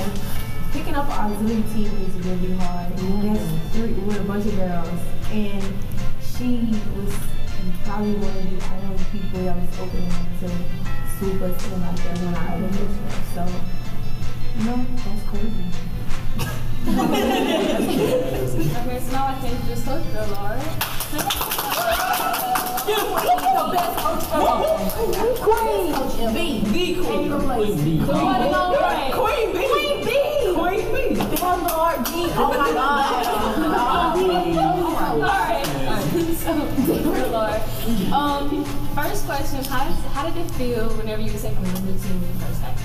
Picking 0.72 0.94
up 0.94 1.06
an 1.06 1.12
auxiliary 1.32 1.62
team 1.72 1.90
is 2.06 2.14
really 2.26 2.52
hard. 2.58 2.92
That's 2.96 3.46
three, 3.72 3.92
with 3.92 4.20
a 4.20 4.24
bunch 4.24 4.46
of 4.46 4.54
girls. 4.56 5.00
And 5.32 5.64
she 6.20 6.46
was 6.94 7.14
probably 7.88 8.12
one 8.20 8.36
of 8.36 8.44
the 8.44 8.50
only 8.84 9.04
people 9.10 9.40
that 9.44 9.56
was 9.56 9.80
open 9.80 10.04
to 10.40 10.48
swoop 11.16 11.40
us 11.40 11.56
in 11.72 11.80
like 11.80 11.96
that 12.04 12.18
when 12.20 12.34
I 12.34 12.36
other 12.52 12.68
listeners. 12.68 13.26
So, 13.32 13.42
you 14.58 14.64
know, 14.68 14.78
that's 15.04 15.24
crazy. 15.24 15.66
Okay, 18.78 19.00
so 19.00 19.12
now 19.12 19.26
I 19.26 19.34
can 19.40 19.56
just 19.66 19.86
look 19.86 20.04
the 20.12 20.22
Laura. 20.28 20.60
Queen 25.40 25.92
B. 26.34 26.38
The 26.64 27.04
queen 27.04 27.32
oh 27.32 27.38
The 27.38 27.44
place. 27.44 27.76
Queen 29.14 29.48
B. 29.52 29.56
Queen 29.68 29.96
B. 30.04 30.12
Queen 30.54 30.86
B. 30.94 32.18
Alright, 35.18 35.47
Um, 38.12 38.64
first 38.94 39.26
question, 39.26 39.64
how, 39.64 39.84
how 40.12 40.28
did 40.28 40.44
it 40.44 40.50
feel 40.52 40.88
whenever 40.90 41.20
you 41.20 41.32
were 41.32 41.38
taking 41.38 41.62
the 41.62 41.80
new 41.80 41.98
team 41.98 42.20
the 42.20 42.44
first 42.44 42.60
time? 42.60 42.76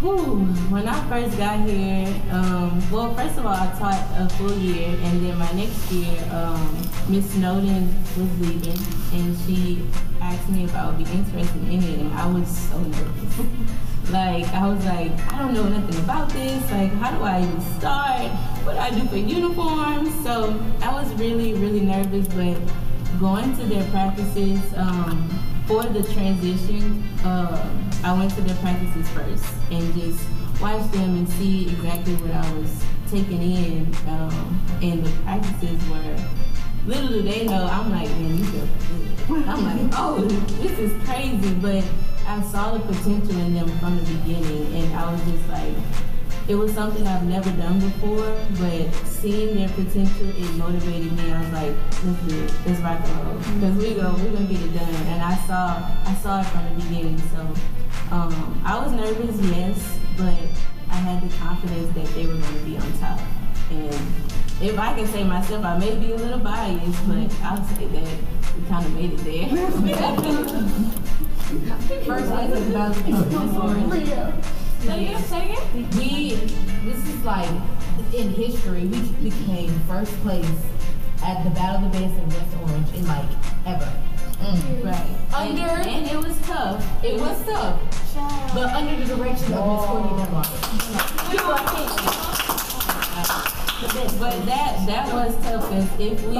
Whew, 0.00 0.44
when 0.70 0.86
I 0.86 1.08
first 1.08 1.38
got 1.38 1.60
here, 1.68 2.06
um, 2.30 2.82
well, 2.90 3.14
first 3.14 3.38
of 3.38 3.46
all, 3.46 3.54
I 3.54 3.66
taught 3.78 4.04
a 4.18 4.28
full 4.34 4.56
year, 4.58 4.88
and 4.88 5.24
then 5.24 5.38
my 5.38 5.50
next 5.52 5.90
year, 5.90 6.28
um, 6.32 6.76
Miss 7.08 7.30
Snowden 7.30 7.88
was 8.16 8.40
leaving, 8.40 8.78
and 9.12 9.36
she 9.46 9.86
asked 10.20 10.48
me 10.48 10.64
if 10.64 10.74
I 10.74 10.86
would 10.88 10.98
be 10.98 11.04
interested 11.04 11.62
in 11.62 11.82
it, 11.82 11.98
and 12.00 12.12
I 12.14 12.26
was 12.26 12.48
so 12.48 12.78
nervous. 12.78 13.46
like, 14.10 14.46
I 14.54 14.68
was 14.68 14.84
like, 14.84 15.10
I 15.32 15.38
don't 15.38 15.54
know 15.54 15.68
nothing 15.68 15.98
about 16.04 16.28
this. 16.30 16.70
Like, 16.70 16.92
how 16.94 17.16
do 17.16 17.24
I 17.24 17.42
even 17.42 17.60
start? 17.78 18.30
What 18.64 18.74
do 18.74 18.78
I 18.78 18.90
do 18.90 19.06
for 19.08 19.16
uniforms? 19.16 20.14
So 20.22 20.60
I 20.80 20.92
was 20.92 21.12
really, 21.14 21.54
really 21.54 21.80
nervous, 21.80 22.28
but 22.28 22.56
going 23.18 23.56
to 23.56 23.64
their 23.64 23.88
practices 23.90 24.60
um, 24.76 25.28
for 25.66 25.82
the 25.82 26.02
transition, 26.12 27.02
uh, 27.24 27.68
I 28.04 28.12
went 28.16 28.32
to 28.34 28.42
their 28.42 28.56
practices 28.56 29.08
first 29.10 29.44
and 29.70 29.94
just 29.94 30.24
watched 30.60 30.92
them 30.92 31.16
and 31.16 31.28
see 31.30 31.68
exactly 31.68 32.14
what 32.14 32.30
I 32.30 32.52
was 32.54 32.84
taking 33.10 33.42
in. 33.42 33.94
Um, 34.06 34.66
and 34.82 35.04
the 35.04 35.10
practices 35.22 35.88
were, 35.88 36.16
little 36.86 37.08
do 37.08 37.22
they 37.22 37.46
know, 37.46 37.66
I'm 37.66 37.90
like, 37.90 38.08
man, 38.10 38.38
you 38.38 38.44
feel 38.44 38.68
good. 39.28 39.48
I'm 39.48 39.64
like, 39.64 39.98
oh, 39.98 40.20
this 40.20 40.78
is 40.78 40.92
crazy. 41.04 41.54
But 41.54 41.84
I 42.26 42.42
saw 42.42 42.72
the 42.72 42.80
potential 42.80 43.38
in 43.38 43.54
them 43.54 43.68
from 43.78 43.96
the 43.96 44.02
beginning, 44.02 44.74
and 44.74 44.96
I 44.96 45.12
was 45.12 45.22
just 45.22 45.48
like, 45.48 45.74
it 46.48 46.54
was 46.54 46.72
something 46.72 47.06
I've 47.06 47.24
never 47.24 47.50
done 47.52 47.78
before, 47.80 48.36
but 48.58 48.92
seeing 49.06 49.56
their 49.56 49.68
potential, 49.68 50.28
it 50.28 50.54
motivated 50.56 51.12
me. 51.12 51.32
I 51.32 51.40
was 51.40 51.52
like, 51.52 51.72
let's 52.04 52.22
do 52.22 52.44
it. 52.44 52.52
Let's 52.66 52.80
rock 52.80 53.00
and 53.02 53.26
roll. 53.26 53.38
Because 53.38 53.76
we 53.76 53.94
go, 53.94 54.14
we're 54.14 54.32
gonna 54.32 54.46
get 54.46 54.60
it 54.60 54.74
done. 54.74 54.94
And 55.06 55.22
I 55.22 55.36
saw 55.46 55.82
I 56.04 56.14
saw 56.14 56.40
it 56.40 56.46
from 56.46 56.68
the 56.68 56.84
beginning. 56.84 57.18
So 57.30 57.40
um, 58.10 58.62
I 58.64 58.78
was 58.78 58.92
nervous, 58.92 59.40
yes, 59.46 59.98
but 60.16 60.34
I 60.90 60.96
had 60.96 61.22
the 61.22 61.36
confidence 61.38 61.94
that 61.94 62.06
they 62.14 62.26
were 62.26 62.38
gonna 62.38 62.60
be 62.60 62.76
on 62.76 62.92
top. 62.98 63.20
And 63.70 63.94
if 64.60 64.78
I 64.78 64.94
can 64.94 65.06
say 65.08 65.24
myself, 65.24 65.64
I 65.64 65.78
may 65.78 65.96
be 65.96 66.12
a 66.12 66.16
little 66.16 66.38
biased, 66.38 67.08
but 67.08 67.32
I'll 67.42 67.64
say 67.64 67.86
that 67.86 68.35
we 68.56 68.68
kind 68.68 68.84
of 68.86 68.94
made 68.94 69.12
it 69.12 69.18
there. 69.18 69.48
First 72.04 72.30
place 72.30 72.52
is 72.52 72.68
about 72.70 72.94
to 72.94 73.02
be 73.04 73.12
Miss 73.12 73.56
Orange. 73.56 74.08
Say 74.80 75.06
again, 75.06 75.22
say 75.24 75.50
again. 75.50 75.90
We, 75.96 76.34
this 76.84 77.08
is 77.08 77.24
like, 77.24 77.50
in 78.14 78.30
history, 78.30 78.86
we 78.86 79.00
became 79.30 79.70
first 79.80 80.12
place 80.22 80.50
at 81.22 81.42
the 81.44 81.50
Battle 81.50 81.86
of 81.86 81.92
the 81.92 81.98
Bands 81.98 82.18
in 82.18 82.28
West 82.28 82.56
Orange 82.62 82.94
in 82.94 83.06
like 83.06 83.28
ever. 83.66 83.92
Mm. 84.38 84.84
right. 84.84 85.34
Under- 85.34 85.62
and, 85.62 85.88
and 85.88 86.06
it 86.06 86.16
was 86.16 86.38
tough. 86.42 86.84
It 87.02 87.18
was 87.18 87.44
tough, 87.46 87.80
but 88.54 88.66
under 88.74 88.96
the 89.02 89.16
direction 89.16 89.54
of 89.54 89.66
Miss 89.66 89.86
Courtney 89.86 90.16
Denmark. 90.22 90.46
But 93.76 94.46
that 94.46 94.86
that 94.86 95.12
was 95.12 95.36
tough 95.44 95.68
because 95.68 96.00
if 96.00 96.22
we 96.24 96.38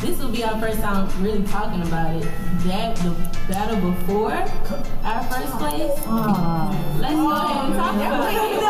this 0.00 0.18
will 0.18 0.32
be 0.32 0.42
our 0.42 0.58
first 0.58 0.80
time 0.80 1.10
really 1.22 1.46
talking 1.46 1.82
about 1.82 2.16
it. 2.16 2.22
That 2.64 2.96
the 2.96 3.10
battle 3.48 3.90
before 3.90 4.32
our 4.32 5.22
first 5.24 5.52
place. 5.60 5.92
Let's 5.92 7.20
go 7.20 7.32
ahead 7.32 7.64
and 7.66 7.74
talk 7.76 7.94
about 7.96 8.32
it. 8.32 8.60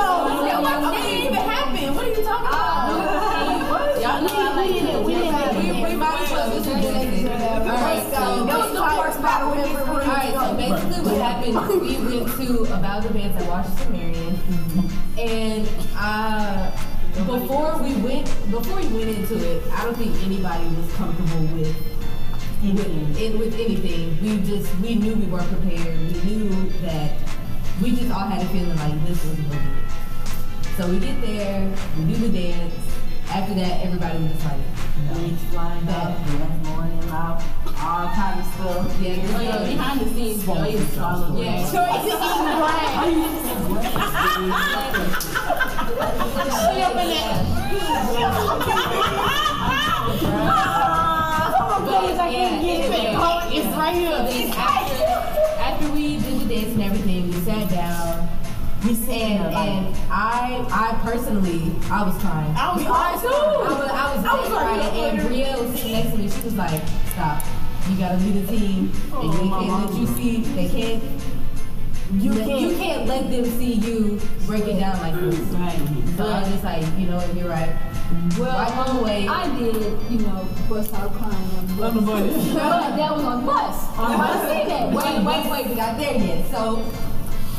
That 0.51 1.03
didn't 1.03 1.25
even 1.25 1.35
happen. 1.35 1.95
What 1.95 2.05
are 2.05 2.09
you 2.09 2.25
talking 2.25 2.49
about? 2.49 4.01
Y'all 4.01 4.23
know 4.23 4.35
I 4.35 4.57
like 4.57 4.75
it. 4.75 5.05
We 5.07 5.95
might 5.95 6.21
as 6.23 6.31
well 6.33 6.51
just 6.51 6.69
it. 6.69 7.31
Alright, 7.31 8.03
so 8.13 8.45
That 8.45 8.59
was 8.59 8.73
the 8.73 9.03
first 9.03 9.23
battle 9.23 9.53
we 9.53 9.59
ever 9.59 9.85
Alright, 10.01 10.35
so 10.35 10.57
basically 10.57 11.03
what 11.05 11.21
happened, 11.21 11.81
we 11.81 12.19
went 12.19 12.29
to 12.37 12.75
a 12.75 12.81
Battle 12.81 13.13
the 13.13 13.37
at 13.37 13.47
Washington 13.47 13.93
Marion. 13.93 14.91
And 15.21 15.69
uh, 15.97 16.70
before 17.39 17.79
we 17.79 17.95
went 17.97 18.27
before 18.51 18.77
we 18.77 18.89
went 18.89 19.09
into 19.09 19.37
it, 19.39 19.63
I 19.73 19.85
don't 19.85 19.97
think 19.97 20.15
anybody 20.25 20.65
was 20.75 20.93
comfortable 20.95 21.47
with 21.57 21.77
with, 22.63 23.21
in, 23.21 23.39
with 23.39 23.55
anything. 23.55 24.21
We 24.21 24.41
just 24.43 24.75
we 24.81 24.97
knew 24.97 25.15
we 25.15 25.27
weren't 25.27 25.49
prepared. 25.49 25.99
We 25.99 26.23
knew 26.25 26.71
that 26.83 27.17
we 27.81 27.95
just 27.95 28.11
all 28.11 28.27
had 28.27 28.43
a 28.43 28.49
feeling 28.49 28.77
like 28.77 29.07
this 29.07 29.25
was 29.25 29.37
gonna 29.37 29.49
be 29.49 29.57
it. 29.57 30.77
So 30.77 30.89
we 30.91 30.99
get 30.99 31.21
there, 31.21 31.73
we 31.97 32.05
do 32.13 32.29
the 32.29 32.43
dance. 32.43 32.75
After 33.31 33.55
that, 33.55 33.85
everybody 33.85 34.19
was 34.19 34.33
just 34.33 34.45
like. 34.45 34.80
Legs 35.09 35.43
flying 35.51 35.89
up, 35.89 36.17
hands 36.19 36.69
morning 36.69 37.11
out, 37.11 37.43
all 37.67 38.07
kind 38.15 38.41
of 38.41 38.47
stuff. 38.47 39.01
Yeah, 39.01 39.41
yeah, 39.41 39.59
behind 39.67 40.01
the 40.01 40.07
scenes, 40.15 40.45
Joy 40.45 40.69
is 40.69 40.93
swallowed. 40.93 41.39
Yeah, 41.39 41.71
Joy 41.73 41.89
is 41.97 42.07
eating 42.07 42.51
She 46.51 46.83
up 46.83 46.97
in 46.97 47.09
Please, 51.81 52.19
I 52.19 52.31
can't 52.31 52.63
get 52.63 52.81
it. 52.81 52.91
It's 53.53 53.71
right 53.77 53.95
here. 53.95 54.19
After, 54.57 55.05
after 55.61 55.87
we 55.93 56.19
did 56.19 56.41
the 56.41 56.47
dance 56.55 56.73
and 56.73 56.83
everything, 56.83 57.23
we 57.29 57.35
sat 57.41 57.69
down. 57.71 58.30
We 58.91 58.97
said, 58.97 59.55
and 59.55 59.97
I, 60.11 60.67
I 60.69 61.01
personally, 61.05 61.71
I 61.89 62.03
was 62.03 62.21
crying. 62.21 62.53
I 62.57 62.75
was 62.75 62.85
crying 62.85 63.21
too. 63.21 63.29
I 63.29 63.55
was, 63.63 63.89
I 63.89 64.17
was, 64.17 64.25
I 64.25 64.35
was 64.35 64.49
crying 64.49 64.81
crying, 64.81 65.21
and. 65.21 65.29
Brielle 65.29 65.63
was 65.63 65.81
sitting 65.81 65.93
next 65.93 66.11
to 66.11 66.19
me. 66.19 66.29
She 66.29 66.43
was 66.43 66.57
like, 66.57 66.83
"Stop! 67.13 67.45
You 67.89 67.97
gotta 67.99 68.17
lead 68.17 68.45
the 68.45 68.47
team, 68.51 68.91
and 68.91 69.13
oh, 69.13 69.31
they 69.31 69.49
can't 69.49 69.87
let 69.87 69.95
you 69.95 70.07
see. 70.09 70.41
They 70.41 70.69
can't. 70.69 71.03
You 72.15 72.33
can't. 72.33 72.61
You 72.61 72.77
can't 72.79 73.07
let 73.07 73.31
them 73.31 73.45
see 73.45 73.75
you 73.75 74.21
break 74.49 74.65
it 74.65 74.81
down 74.81 74.99
like 74.99 75.15
this. 75.21 75.39
Right. 75.39 76.17
So 76.17 76.27
I 76.27 76.41
was 76.41 76.51
just 76.51 76.65
like, 76.65 76.83
you 76.99 77.07
know 77.07 77.19
what? 77.19 77.37
You're 77.37 77.49
right. 77.49 77.71
Well, 78.41 78.57
Wipe 78.57 78.87
them 78.87 78.97
away. 78.97 79.29
I 79.29 79.57
did, 79.57 79.77
you 80.11 80.19
know, 80.19 80.49
bust 80.69 80.93
out 80.95 81.13
crying 81.15 81.51
on 81.55 81.67
the 81.69 82.03
bus. 82.03 82.55
But 82.55 82.97
that 82.97 83.15
was 83.15 83.23
on 83.23 83.41
the 83.43 83.47
bus. 83.47 83.87
I 83.97 84.17
wanna 84.17 84.41
see 84.51 84.69
that. 84.69 84.93
Wait, 84.93 85.25
wait, 85.25 85.49
wait, 85.53 85.69
we 85.69 85.75
got 85.77 85.97
there 85.97 86.17
yet. 86.17 86.51
So 86.51 86.85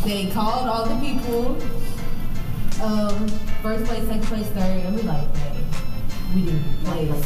they 0.03 0.29
called 0.31 0.67
all 0.67 0.85
the 0.85 0.99
people. 0.99 1.57
Um, 2.81 3.27
first 3.61 3.85
place, 3.85 4.05
second 4.05 4.23
place, 4.23 4.47
third, 4.47 4.85
and 4.85 4.95
we 4.95 5.01
like, 5.03 5.35
hey, 5.35 5.63
we 6.33 6.41
didn't 6.45 6.83
place. 6.83 7.25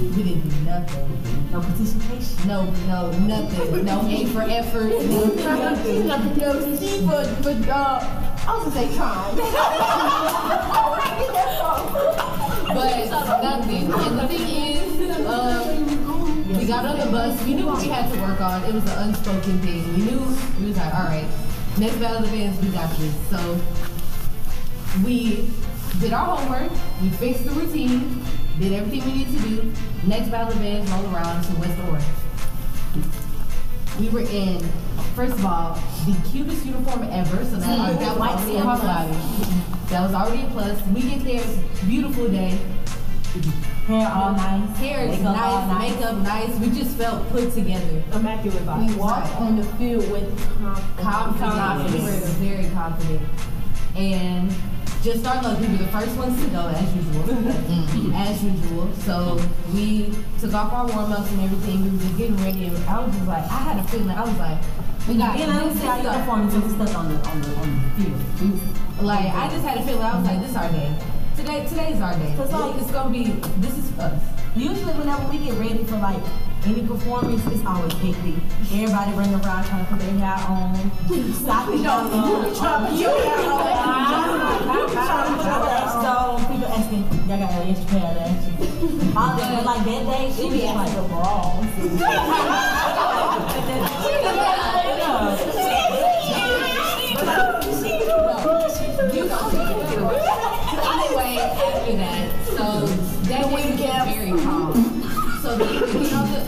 We 0.00 0.22
didn't 0.22 0.48
do 0.48 0.56
nothing. 0.64 1.08
No 1.52 1.60
participation. 1.60 2.48
No, 2.48 2.64
no, 2.86 3.10
nothing. 3.12 3.84
No 3.84 4.00
A 4.06 4.26
for 4.32 4.42
effort. 4.42 4.90
No, 4.90 5.24
nothing. 5.56 6.06
No, 6.38 6.76
she 6.76 7.00
for, 7.06 7.24
for, 7.42 7.50
uh, 7.70 8.00
I 8.46 8.56
was 8.56 8.74
gonna 8.74 8.86
say 8.86 8.96
trying. 8.96 9.36
But 12.76 13.08
nothing. 13.42 13.90
And 13.90 14.18
the 14.18 14.28
thing 14.28 14.48
is, 14.48 15.26
um, 15.26 16.58
we 16.58 16.66
got 16.66 16.84
on 16.84 16.98
the 16.98 17.06
bus. 17.06 17.42
We 17.44 17.54
knew 17.54 17.66
what 17.66 17.80
we 17.80 17.88
had 17.88 18.12
to 18.12 18.20
work 18.20 18.40
on. 18.40 18.64
It 18.64 18.74
was 18.74 18.84
an 18.84 19.08
unspoken 19.08 19.60
thing. 19.60 19.94
We 19.94 20.02
knew 20.02 20.18
we 20.60 20.66
was 20.66 20.76
like, 20.76 20.92
all 20.94 21.04
right, 21.04 21.26
next 21.78 21.96
battle 21.96 22.24
of 22.24 22.30
the 22.30 22.36
bands, 22.36 22.58
we 22.64 22.68
got 22.70 22.90
this. 22.96 23.14
So 23.30 23.60
we 25.04 25.48
did 26.00 26.12
our 26.12 26.36
homework. 26.36 26.72
We 27.02 27.10
fixed 27.10 27.44
the 27.44 27.50
routine. 27.52 28.22
Did 28.58 28.72
everything 28.72 29.04
we 29.10 29.18
needed 29.18 29.36
to 29.36 29.48
do. 29.48 29.72
Next 30.06 30.30
battle 30.30 30.52
of 30.52 30.54
the 30.54 30.60
bands 30.60 30.90
roll 30.90 31.14
around 31.14 31.42
to 31.44 31.54
West 31.60 31.78
Orange. 31.88 32.04
We 34.00 34.08
were 34.10 34.20
in, 34.20 34.60
first 35.14 35.34
of 35.34 35.44
all, 35.44 35.74
the 36.06 36.30
cutest 36.30 36.64
uniform 36.64 37.02
ever. 37.04 37.44
So 37.44 37.56
that, 37.56 37.98
that 38.00 38.18
was 38.18 38.30
already 38.30 38.56
a 38.56 38.62
plus. 38.62 39.90
That 39.90 40.00
was 40.02 40.14
already 40.14 40.42
a 40.42 40.50
plus. 40.50 40.86
We 40.88 41.02
get 41.02 41.24
there, 41.24 41.44
beautiful 41.86 42.28
day. 42.28 42.58
Hair 43.86 44.10
all 44.12 44.32
nice. 44.32 44.76
Hair 44.78 45.08
is 45.08 45.20
nice, 45.20 45.68
nice. 45.68 45.94
makeup 45.94 46.16
nice. 46.18 46.58
We 46.58 46.70
just 46.70 46.96
felt 46.96 47.28
put 47.30 47.52
together. 47.52 48.02
Immaculate 48.12 48.62
vibes. 48.66 48.88
We 48.88 48.94
walked 48.96 49.32
on 49.36 49.56
the 49.56 49.64
field 49.78 50.10
with 50.10 50.28
confidence. 50.98 51.54
Confidence. 51.54 51.92
We 51.94 52.00
were 52.00 52.54
very 52.56 52.68
confident. 52.70 53.22
And 53.96 54.52
just 55.02 55.24
our 55.24 55.40
luck, 55.40 55.60
we 55.60 55.68
were 55.68 55.76
the 55.78 55.86
first 55.88 56.16
ones 56.16 56.42
to 56.44 56.50
go 56.50 56.66
as 56.68 56.94
usual. 56.96 57.22
Mm-hmm. 57.76 58.12
as 58.14 58.42
usual. 58.44 58.92
So 59.06 59.40
we 59.72 60.12
took 60.40 60.52
off 60.52 60.72
our 60.72 60.86
warm 60.86 61.12
ups 61.12 61.30
and 61.30 61.40
everything. 61.42 61.84
We 61.84 61.90
were 61.90 62.02
just 62.02 62.16
getting 62.18 62.36
ready. 62.38 62.66
And 62.66 62.76
I 62.88 63.00
was 63.04 63.14
just 63.14 63.26
like, 63.26 63.44
I 63.44 63.58
had 63.70 63.78
a 63.78 63.84
feeling. 63.88 64.10
I 64.10 64.20
was 64.24 64.36
like, 64.38 64.58
we 65.08 65.16
got 65.16 65.38
And 65.38 65.50
I 65.50 65.68
this 65.68 65.80
see 65.80 65.86
our 65.86 65.98
is 66.00 66.06
our- 66.06 66.12
uniform 66.14 66.40
until 66.42 66.60
we 66.60 66.68
stuck 66.74 66.98
on 66.98 67.08
the 67.08 67.28
on 67.28 67.40
the 67.40 67.56
on 67.56 67.68
the 67.96 68.02
field. 68.02 68.60
Like 69.00 69.26
I 69.32 69.48
just 69.48 69.64
had 69.64 69.78
a 69.78 69.82
feeling. 69.82 70.02
I 70.02 70.16
was 70.18 70.26
like, 70.26 70.40
this 70.40 70.50
is 70.50 70.56
our 70.56 70.70
day. 70.72 70.92
Today, 71.46 71.62
today's 71.64 72.00
our 72.00 72.12
day. 72.18 72.34
Cause 72.36 72.50
like- 72.50 72.74
it's 72.74 72.90
gonna 72.90 73.10
be. 73.10 73.22
This 73.62 73.78
is 73.78 73.96
us. 74.00 74.20
Usually, 74.56 74.92
whenever 74.98 75.30
we 75.30 75.38
get 75.38 75.54
ready 75.54 75.84
for 75.84 75.96
like 75.98 76.20
any 76.64 76.82
performance, 76.84 77.46
it's 77.46 77.64
always 77.64 77.92
hectic. 78.02 78.34
Everybody 78.74 79.12
running 79.14 79.34
around 79.38 79.62
trying 79.62 79.86
to 79.86 79.92
put 79.92 80.00
their 80.00 80.10
hair 80.18 80.42
on, 80.50 80.74
stopping 81.38 81.86
on, 81.86 82.10
trying 82.50 82.82
to 82.82 82.90
put 82.90 82.98
hair 82.98 83.38
on, 83.38 84.02
trying 84.90 85.22
to 85.22 85.38
put 85.38 85.46
lashes 85.46 86.02
on. 86.02 86.42
People 86.50 86.66
asking, 86.66 87.04
y'all 87.30 87.38
got 87.38 87.52
an 87.62 87.70
extra 87.70 87.86
pair 87.94 88.10
of 88.10 88.16
lashes. 88.18 89.16
All 89.16 89.36
that, 89.38 89.48
but 89.54 89.64
like 89.66 89.84
that 89.86 90.02
day, 90.02 90.32
she 90.34 90.50
was 90.50 90.62
like 90.74 90.98
a 90.98 91.06
brawl. 91.06 91.62
You 99.14 99.24
know, 99.24 99.38
anyway, 99.50 99.65
after 101.86 101.96
that, 101.98 102.46
so 102.46 102.86
that 103.28 103.44
day 103.44 103.54
was 103.54 103.80
just 103.80 104.16
very 104.16 104.30
calm. 104.42 104.74
So 105.42 105.56
then 105.56 105.82
we 105.94 106.02
get 106.02 106.12
on 106.14 106.32
the, 106.32 106.40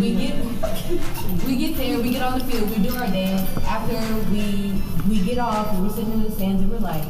we 0.00 0.14
get, 0.14 1.44
we 1.44 1.56
get 1.56 1.76
there, 1.76 1.98
we 2.00 2.10
get 2.10 2.22
on 2.22 2.38
the 2.38 2.44
field, 2.46 2.70
we 2.70 2.88
do 2.88 2.94
our 2.96 3.06
dance. 3.06 3.48
After 3.64 3.96
we 4.30 4.80
we 5.08 5.22
get 5.22 5.38
off, 5.38 5.78
we're 5.78 5.90
sitting 5.90 6.12
in 6.12 6.22
the 6.24 6.30
stands, 6.30 6.62
and 6.62 6.70
we're 6.70 6.78
like, 6.78 7.02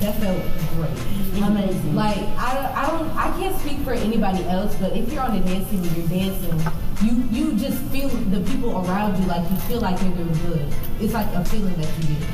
that 0.00 0.16
felt 0.16 0.42
great. 0.76 1.42
Amazing. 1.42 1.94
Like 1.94 2.16
I 2.16 2.72
I 2.74 2.86
don't, 2.90 3.10
I 3.10 3.38
can't 3.38 3.58
speak 3.60 3.78
for 3.80 3.92
anybody 3.92 4.42
else, 4.44 4.74
but 4.76 4.96
if 4.96 5.12
you're 5.12 5.22
on 5.22 5.38
the 5.38 5.44
dance 5.46 5.68
team 5.68 5.82
and 5.82 5.96
you're 5.96 6.08
dancing, 6.08 6.72
you 7.02 7.22
you 7.30 7.56
just 7.58 7.82
feel 7.92 8.08
the 8.08 8.40
people 8.50 8.78
around 8.86 9.20
you 9.20 9.26
like 9.26 9.48
you 9.50 9.56
feel 9.68 9.80
like 9.80 10.00
you're 10.00 10.12
doing 10.12 10.32
good. 10.46 10.66
It's 11.00 11.12
like 11.12 11.26
a 11.34 11.44
feeling 11.44 11.74
that 11.76 11.98
you 11.98 12.14
get. 12.14 12.28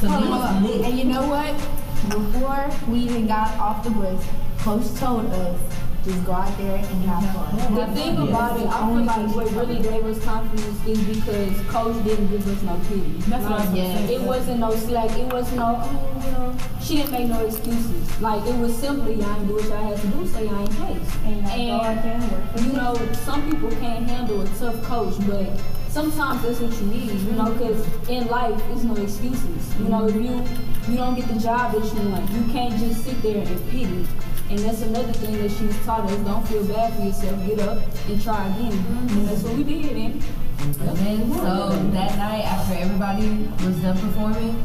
So 0.00 0.08
on. 0.08 0.64
And 0.64 0.98
you 0.98 1.04
know 1.04 1.28
what? 1.28 1.81
Before 2.08 2.68
we 2.88 2.98
even 2.98 3.28
got 3.28 3.56
off 3.58 3.84
the 3.84 3.90
bus, 3.90 4.26
Coach 4.58 4.98
told 4.98 5.26
us 5.26 5.60
just 6.04 6.24
go 6.26 6.32
out 6.32 6.56
there 6.58 6.76
and 6.76 7.04
have 7.04 7.34
fun. 7.34 7.74
The 7.74 7.86
thing 7.94 8.16
about 8.18 8.58
it, 8.60 8.66
I 8.66 8.88
feel 8.88 9.04
like 9.04 9.36
what 9.36 9.50
really 9.52 9.80
gave 9.80 10.04
us 10.04 10.22
confidence 10.24 10.86
is 10.86 10.98
because 11.16 11.60
Coach 11.68 12.02
didn't 12.04 12.28
give 12.28 12.46
us 12.48 12.62
no 12.62 12.80
pity. 12.88 13.12
That's 13.30 13.44
what 13.44 13.52
I 13.52 13.56
was 13.60 13.66
gonna 13.66 13.88
Like, 13.88 14.08
say. 14.08 14.14
It 14.14 14.22
wasn't 14.22 14.60
no 14.60 14.74
slack. 14.74 15.10
It 15.18 15.32
was 15.32 15.52
no, 15.52 15.80
oh, 15.82 16.22
know, 16.32 16.56
she 16.80 16.96
didn't 16.96 17.12
make 17.12 17.28
no 17.28 17.44
excuses. 17.46 18.20
Like 18.20 18.44
it 18.46 18.58
was 18.58 18.76
simply, 18.76 19.14
y'all 19.14 19.36
ain't 19.36 19.46
do 19.46 19.54
what 19.54 19.64
y'all 19.64 19.84
had 19.84 19.98
to 19.98 20.06
do, 20.08 20.26
so 20.26 20.40
y'all 20.40 20.60
ain't 20.60 20.70
place. 20.72 21.16
And 21.24 22.66
you 22.66 22.72
know, 22.72 22.94
some 23.24 23.48
people 23.50 23.70
can't 23.70 24.08
handle 24.08 24.40
a 24.40 24.46
tough 24.58 24.82
coach, 24.82 25.14
but 25.26 25.46
sometimes 25.88 26.42
that's 26.42 26.60
what 26.60 26.72
you 26.80 26.86
need. 26.86 27.10
You 27.12 27.32
know, 27.32 27.52
because 27.52 28.08
in 28.08 28.26
life, 28.26 28.60
it's 28.70 28.82
no 28.82 28.96
excuses. 28.96 29.78
You 29.78 29.88
know, 29.88 30.08
if 30.08 30.14
you 30.16 30.42
you 30.88 30.96
don't 30.96 31.14
get 31.14 31.28
the 31.28 31.38
job 31.38 31.72
that 31.72 31.84
you 31.94 32.10
want, 32.10 32.28
you 32.30 32.52
can't 32.52 32.76
just 32.76 33.04
sit 33.04 33.22
there 33.22 33.46
and 33.46 33.70
pity. 33.70 34.06
And 34.50 34.58
that's 34.58 34.82
another 34.82 35.12
thing 35.12 35.38
that 35.38 35.50
she's 35.50 35.84
taught 35.84 36.10
us: 36.10 36.16
don't 36.18 36.46
feel 36.46 36.64
bad 36.64 36.94
for 36.94 37.02
yourself. 37.02 37.46
Get 37.46 37.60
up 37.60 37.78
and 38.08 38.22
try 38.22 38.46
again. 38.48 38.72
And 38.72 39.28
that's 39.28 39.42
what 39.42 39.56
we 39.56 39.64
did. 39.64 39.96
And 39.96 40.22
And 40.62 40.96
then, 40.98 41.32
so 41.32 41.68
that 41.92 42.16
night, 42.18 42.44
after 42.44 42.74
everybody 42.74 43.48
was 43.64 43.76
done 43.80 43.98
performing, 43.98 44.64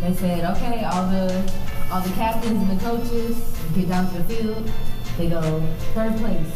they 0.00 0.14
said, 0.14 0.44
okay, 0.56 0.84
all 0.84 1.06
the 1.10 1.66
all 1.90 2.00
the 2.00 2.12
captains 2.14 2.68
and 2.68 2.78
the 2.78 2.84
coaches 2.84 3.36
get 3.74 3.88
down 3.88 4.10
to 4.12 4.18
the 4.22 4.24
field. 4.24 4.70
They 5.16 5.28
go 5.28 5.40
third 5.94 6.16
place, 6.16 6.46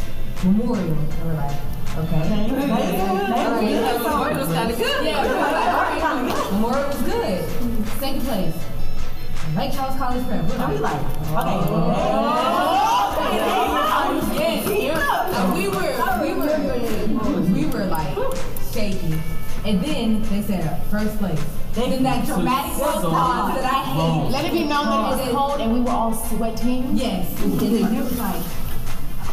memorial. 0.45 0.99
And 0.99 1.27
we're 1.27 1.35
like, 1.35 1.57
okay. 1.99 2.23
All 2.23 3.55
right, 3.57 3.99
memorial 3.99 4.39
was 4.39 4.53
kind 4.53 4.71
of 4.71 4.79
good. 4.79 5.05
Yeah, 5.05 5.27
we're 5.27 5.41
like, 5.41 6.53
memorial 6.53 6.89
was 6.89 7.03
good. 7.03 7.89
Second 7.99 8.23
place, 8.23 8.55
Lake 9.57 9.73
Charles 9.73 9.97
College 9.97 10.25
Prep. 10.27 10.45
We're 10.45 10.59
like, 10.59 10.81
like, 10.81 11.03
okay. 11.41 11.61
Yes. 14.39 14.67
And 15.37 15.53
we 15.55 15.69
were, 15.69 15.93
we 16.23 16.31
were, 16.35 17.41
we 17.53 17.65
were 17.67 17.87
like 17.87 18.17
shaking. 18.73 19.21
And 19.65 19.83
then 19.83 20.23
they 20.25 20.43
said 20.43 20.83
first 20.85 21.19
place. 21.19 21.43
Then 21.73 22.03
that 22.03 22.27
dramatic 22.27 22.73
pause 22.81 23.55
that 23.55 23.65
I 23.65 23.83
hate. 23.85 24.31
Let 24.31 24.45
it 24.45 24.53
be 24.53 24.65
known 24.65 24.87
that 24.87 25.19
it 25.19 25.27
was 25.27 25.31
cold 25.35 25.61
and 25.61 25.73
we 25.73 25.81
were 25.81 25.91
all 25.91 26.15
sweating. 26.15 26.97
Yes. 26.97 27.29
And 27.43 27.59
then 27.61 27.95
it 27.95 28.03
was 28.03 28.19
like, 28.19 28.43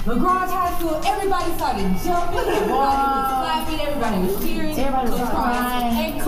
LaGrange 0.05 0.51
High 0.51 0.77
School, 0.79 1.01
everybody 1.05 1.51
started 1.57 1.83
jumping, 1.99 2.47
everybody 2.47 2.71
was 2.71 3.27
clapping, 3.27 3.79
everybody 3.81 4.17
was 4.23 4.39
cheering. 4.41 4.79
Everybody 4.79 5.11
was 5.11 5.19
Coach 5.19 5.29
crying. 5.31 5.83
And 5.83 6.21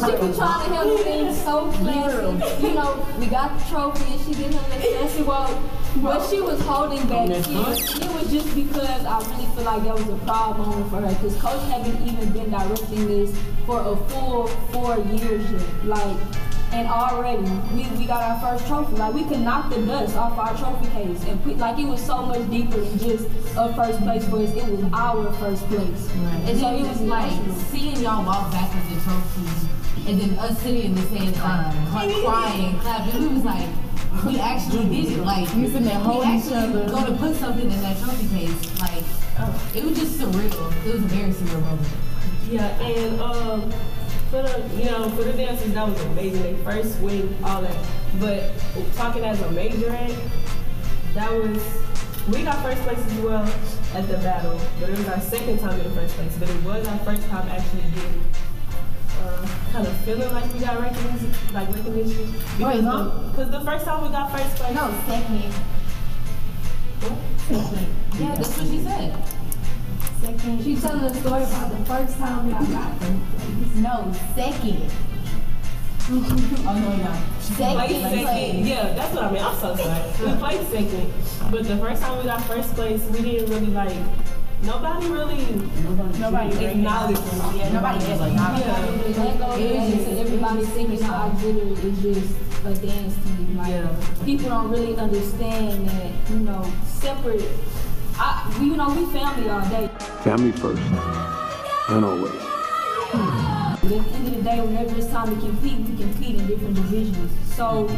She 0.00 0.16
was 0.16 0.36
trying 0.38 0.68
to 0.68 0.74
help 0.74 1.00
things 1.00 1.42
so 1.42 1.70
classy. 1.72 2.66
You 2.66 2.74
know, 2.74 3.06
we 3.18 3.26
got 3.26 3.58
the 3.58 3.64
trophy 3.68 4.12
and 4.12 4.20
she 4.22 4.32
did 4.34 4.54
her 4.54 4.80
fancy 4.80 5.22
walk. 5.22 5.50
What 6.00 6.30
she 6.30 6.40
was 6.40 6.60
holding 6.62 7.06
back 7.08 7.28
it 7.28 7.46
was 7.48 8.30
just 8.30 8.54
because 8.54 9.04
I 9.04 9.18
really 9.18 9.46
feel 9.54 9.64
like 9.64 9.82
that 9.84 9.94
was 9.94 10.08
a 10.08 10.16
proud 10.24 10.56
moment 10.58 10.88
for 10.88 11.00
her. 11.00 11.08
Because 11.08 11.36
Coach 11.36 11.62
haven't 11.68 12.08
even 12.08 12.32
been 12.32 12.50
directing 12.50 13.08
this 13.08 13.36
for 13.66 13.80
a 13.80 13.96
full 14.08 14.46
four 14.72 14.98
years 14.98 15.50
yet. 15.50 15.84
Like, 15.84 16.16
and 16.72 16.86
already 16.88 17.42
we, 17.74 17.82
we 17.98 18.06
got 18.06 18.22
our 18.22 18.38
first 18.40 18.66
trophy. 18.68 18.94
Like 18.96 19.12
we 19.14 19.24
could 19.24 19.40
knock 19.40 19.70
the 19.70 19.84
dust 19.84 20.16
off 20.16 20.38
our 20.38 20.56
trophy 20.56 20.86
case 20.92 21.24
and 21.24 21.42
put 21.42 21.58
like 21.58 21.78
it 21.78 21.84
was 21.86 22.04
so 22.04 22.22
much 22.22 22.48
deeper 22.50 22.78
than 22.78 22.98
just 22.98 23.26
a 23.56 23.72
first 23.74 23.98
place 24.00 24.24
for 24.28 24.38
us. 24.38 24.54
It 24.54 24.66
was 24.68 24.84
our 24.92 25.32
first 25.34 25.66
place. 25.66 26.10
And 26.46 26.58
so 26.58 26.74
it 26.74 26.82
was 26.82 27.00
like 27.02 27.32
seeing 27.70 27.96
y'all 28.00 28.24
walk 28.24 28.52
back 28.52 28.72
with 28.74 28.88
the 28.94 29.00
trophies, 29.02 29.66
and 30.08 30.20
then 30.20 30.38
us 30.38 30.58
sitting 30.62 30.84
in 30.86 30.94
the 30.94 31.02
stands 31.02 31.38
like 31.38 32.14
crying, 32.24 32.78
clapping. 32.78 33.20
We 33.20 33.34
was 33.34 33.44
like, 33.44 33.68
we 34.26 34.38
actually 34.40 34.88
did 34.88 35.12
it. 35.18 35.24
Like 35.24 35.48
You 35.56 35.66
sitting 35.66 35.84
there 35.84 35.98
we 35.98 36.04
holding 36.04 36.30
each 36.38 36.44
actually 36.52 36.82
other. 36.82 36.88
go 36.90 37.06
to 37.06 37.12
put 37.18 37.34
something 37.36 37.70
in 37.70 37.80
that 37.82 37.98
trophy 37.98 38.28
case. 38.28 38.80
Like 38.80 39.02
it 39.74 39.84
was 39.84 39.98
just 39.98 40.18
surreal. 40.20 40.86
It 40.86 40.92
was 40.94 41.02
a 41.02 41.08
very 41.08 41.30
surreal 41.32 41.62
moment. 41.62 41.88
Yeah, 42.48 42.66
and 42.80 43.20
um, 43.20 43.72
for 44.30 44.42
the 44.42 44.62
you 44.76 44.84
know 44.84 45.10
for 45.10 45.24
the 45.24 45.32
dancers 45.32 45.72
that 45.74 45.88
was 45.88 46.00
amazing. 46.02 46.42
They 46.42 46.54
first 46.62 46.98
swing, 46.98 47.36
all 47.42 47.62
that. 47.62 47.76
But 48.20 48.52
talking 48.94 49.24
as 49.24 49.40
a 49.42 49.50
major 49.50 49.90
that 51.14 51.32
was 51.32 51.60
we 52.28 52.44
got 52.44 52.62
first 52.62 52.80
place 52.82 52.98
as 52.98 53.18
well 53.18 53.44
at 53.94 54.06
the 54.06 54.18
battle, 54.18 54.60
but 54.78 54.90
it 54.90 54.96
was 54.98 55.08
our 55.08 55.20
second 55.20 55.58
time 55.58 55.80
in 55.80 55.84
the 55.84 56.00
first 56.00 56.14
place. 56.14 56.36
But 56.38 56.48
it 56.48 56.62
was 56.62 56.86
our 56.86 56.98
first 56.98 57.26
time 57.28 57.48
actually 57.48 57.82
getting. 57.82 58.24
Uh, 59.20 59.46
kind 59.70 59.86
of 59.86 59.94
feeling 59.98 60.32
like 60.32 60.50
we 60.54 60.60
got 60.60 60.80
recognition, 60.80 61.30
like 61.52 61.68
recognition. 61.68 62.32
Huh? 62.58 63.28
Because 63.30 63.50
the 63.50 63.60
first 63.60 63.84
time 63.84 64.02
we 64.02 64.08
got 64.08 64.30
first 64.32 64.56
place. 64.56 64.74
No, 64.74 64.94
second. 65.06 65.52
Yeah, 68.18 68.34
that's 68.34 68.56
what 68.56 68.66
she 68.66 68.82
said. 68.82 69.39
Second, 70.20 70.62
she 70.62 70.76
telling 70.76 71.00
the 71.02 71.14
story 71.14 71.42
about 71.44 71.70
the 71.70 71.84
first 71.86 72.18
time 72.18 72.46
we 72.46 72.52
got 72.52 73.00
them. 73.00 73.82
No, 73.82 74.12
second. 74.34 74.90
oh 76.12 76.18
no, 76.66 76.96
no. 76.96 77.12
played 77.56 77.90
Second. 77.90 78.26
second. 78.26 78.66
Yeah, 78.66 78.92
that's 78.94 79.14
what 79.14 79.24
I 79.24 79.30
mean. 79.32 79.42
I'm 79.42 79.56
so 79.56 79.76
sorry. 79.76 80.32
We 80.32 80.38
played 80.38 80.66
second, 80.68 81.12
but 81.50 81.64
the 81.64 81.76
first 81.78 82.02
time 82.02 82.18
we 82.18 82.24
got 82.24 82.42
first 82.44 82.74
place, 82.74 83.02
we 83.10 83.22
didn't 83.22 83.48
really 83.50 83.72
like. 83.72 83.96
Nobody 84.62 85.08
really 85.08 85.46
Nobody 86.18 86.66
acknowledged 86.66 87.18
us. 87.18 87.56
Yeah, 87.56 87.72
nobody 87.72 87.98
did 88.04 88.20
like 88.20 88.32
Yeah. 88.32 88.60
That 88.60 89.38
goes 89.38 89.38
back 89.38 89.56
to 89.56 90.20
everybody 90.20 90.64
thinking 90.66 91.02
our 91.04 91.30
auxiliary 91.30 91.72
is 91.72 92.02
just 92.02 92.34
a 92.66 92.74
dance 92.74 93.14
team. 93.24 93.56
Like 93.56 93.70
Yeah. 93.70 94.24
people 94.26 94.48
don't 94.50 94.70
really 94.70 94.96
understand 94.96 95.88
that, 95.88 96.12
you 96.30 96.40
know, 96.40 96.70
separate. 96.84 97.48
I, 98.22 98.54
we, 98.60 98.66
you 98.66 98.76
know, 98.76 98.92
we 98.92 99.06
family 99.18 99.48
all 99.48 99.66
day. 99.70 99.88
Family 100.22 100.52
first. 100.52 100.82
And 101.88 102.04
always. 102.04 102.32
But 103.12 103.92
at 103.92 104.04
the 104.04 104.10
end 104.12 104.26
of 104.28 104.34
the 104.36 104.42
day, 104.42 104.60
whenever 104.60 104.94
it's 104.94 105.06
time 105.06 105.34
to 105.34 105.40
compete, 105.40 105.78
we 105.88 105.96
compete 105.96 106.36
in 106.36 106.46
different 106.46 106.74
divisions. 106.76 107.32
So 107.56 107.88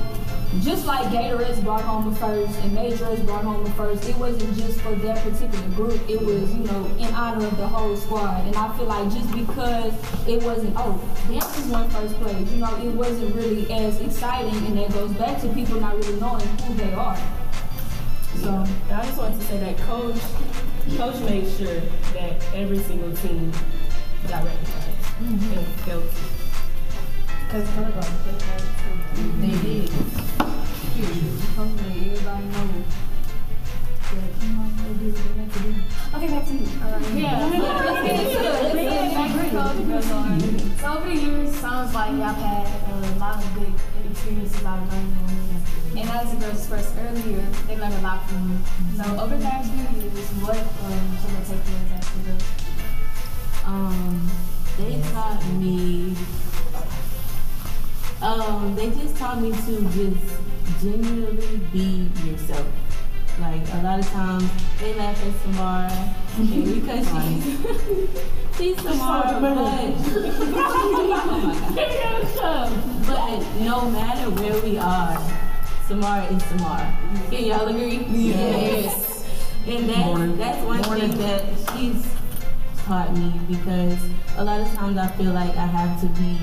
just 0.61 0.87
like 0.87 1.09
Gatorettes 1.09 1.61
brought 1.65 1.83
home 1.83 2.09
the 2.09 2.17
first 2.21 2.57
and 2.61 2.77
Majorettes 2.77 3.27
brought 3.27 3.43
home 3.43 3.65
the 3.65 3.71
first, 3.71 4.09
it 4.09 4.17
wasn't 4.17 4.57
just 4.57 4.81
for 4.81 4.95
that 4.95 5.19
particular 5.25 5.69
group. 5.71 6.01
It 6.09 6.23
was, 6.23 6.55
you 6.55 6.65
know, 6.65 6.87
in 6.99 7.13
honor 7.15 7.45
of 7.45 7.57
the 7.57 7.67
whole 7.67 7.97
squad. 7.97 8.47
And 8.47 8.55
I 8.55 8.77
feel 8.77 8.87
like 8.87 9.13
just 9.13 9.31
because 9.35 9.93
it 10.29 10.41
wasn't, 10.45 10.75
oh, 10.79 11.03
dancers 11.29 11.67
won 11.67 11.91
first 11.91 12.15
place, 12.21 12.49
you 12.53 12.59
know, 12.59 12.77
it 12.77 12.91
wasn't 12.91 13.35
really 13.35 13.71
as 13.73 14.01
exciting. 14.01 14.55
And 14.67 14.79
that 14.79 14.93
goes 14.93 15.13
back 15.15 15.41
to 15.41 15.49
people 15.49 15.81
not 15.81 15.97
really 15.97 16.21
knowing 16.21 16.47
who 16.47 16.75
they 16.75 16.93
are. 16.95 17.19
So 18.37 18.65
And 18.93 19.01
I 19.01 19.07
just 19.07 19.17
wanted 19.17 19.41
to 19.41 19.47
say 19.47 19.57
that 19.57 19.79
coach, 19.79 20.21
coach 20.99 21.19
made 21.23 21.51
sure 21.57 21.81
that 22.13 22.45
every 22.53 22.79
single 22.81 23.11
team 23.17 23.51
got 24.29 24.45
recognized 24.45 24.99
mm-hmm. 25.17 25.59
and 25.59 25.67
felt. 25.81 26.05
Because 27.47 27.71
color 27.71 27.91
guard. 27.91 28.05
They 29.41 29.57
did. 29.63 29.89
Coach 31.57 31.73
made 31.89 32.13
everybody 32.13 32.45
know 32.45 32.85
Okay, 36.15 36.27
back 36.29 36.47
to 36.47 36.53
you. 36.53 36.69
All 36.85 36.93
right. 36.93 37.15
Yeah. 37.15 37.47
Let's 37.49 38.07
get 38.07 38.21
into 38.21 38.39
it. 38.39 38.53
Let's 38.63 38.75
get 38.75 38.87
into 39.03 39.41
it. 39.41 39.51
Coach 39.51 39.81
Guzon. 39.89 40.79
So 40.79 40.87
over 40.93 41.09
the 41.09 41.17
years, 41.17 41.57
sounds 41.57 41.95
like 41.95 42.11
y'all 42.11 42.35
had 42.35 42.67
a 42.93 43.19
lot 43.19 43.43
of 43.43 43.55
good 43.55 43.73
experiences, 44.11 44.61
a 44.61 44.65
lot 44.65 44.79
of 44.81 44.93
learning. 44.93 45.23
And 45.97 46.11
as 46.11 46.31
the 46.31 46.37
girls 46.41 46.59
expressed 46.59 46.95
earlier, 46.99 47.47
they 47.67 47.77
learned 47.79 47.95
a 47.95 48.01
lot 48.03 48.29
from 48.29 48.51
you. 48.51 48.59
So 49.03 49.05
over 49.19 49.37
the 49.37 49.45
last 49.45 49.73
few 49.73 49.83
years, 50.01 50.29
what 50.45 50.59
um, 50.59 51.17
some 51.19 51.37
of 51.37 51.49
the 51.49 51.55
takeaways 51.55 52.13
the 52.13 52.31
girls? 52.31 52.45
Um, 53.65 54.31
they 54.77 55.01
taught 55.13 55.45
me. 55.55 56.17
Um, 58.21 58.75
they 58.77 58.91
just 58.91 59.17
taught 59.17 59.41
me 59.41 59.53
to 59.53 59.83
just 59.91 60.83
genuinely 60.83 61.59
be 61.73 62.11
yourself. 62.27 62.67
Like 63.41 63.63
a 63.73 63.81
lot 63.83 63.99
of 63.99 64.07
times 64.09 64.51
they 64.79 64.95
laugh 64.95 65.21
at 65.25 65.35
Samara. 65.43 66.15
Because 66.33 67.07
she's 67.09 67.45
she's 68.57 68.77
Samara, 68.83 69.39
but 69.41 69.55
but 73.07 73.19
uh, 73.19 73.39
no 73.61 73.91
matter 73.91 74.31
where 74.31 74.59
we 74.63 74.79
are, 74.79 75.19
Samara 75.87 76.25
is 76.27 76.43
Samara. 76.45 76.97
Can 77.31 77.45
y'all 77.45 77.69
agree? 77.69 78.05
Yes. 78.11 79.25
And 79.67 79.89
that's 79.89 80.39
that's 80.39 80.65
one 80.65 80.83
thing 80.83 81.17
that 81.19 81.45
she's 81.73 82.07
taught 82.85 83.17
me 83.17 83.33
because 83.49 83.99
a 84.37 84.45
lot 84.45 84.61
of 84.61 84.73
times 84.75 84.99
I 84.99 85.07
feel 85.09 85.33
like 85.33 85.57
I 85.57 85.67
have 85.67 86.01
to 86.01 86.07
be 86.21 86.39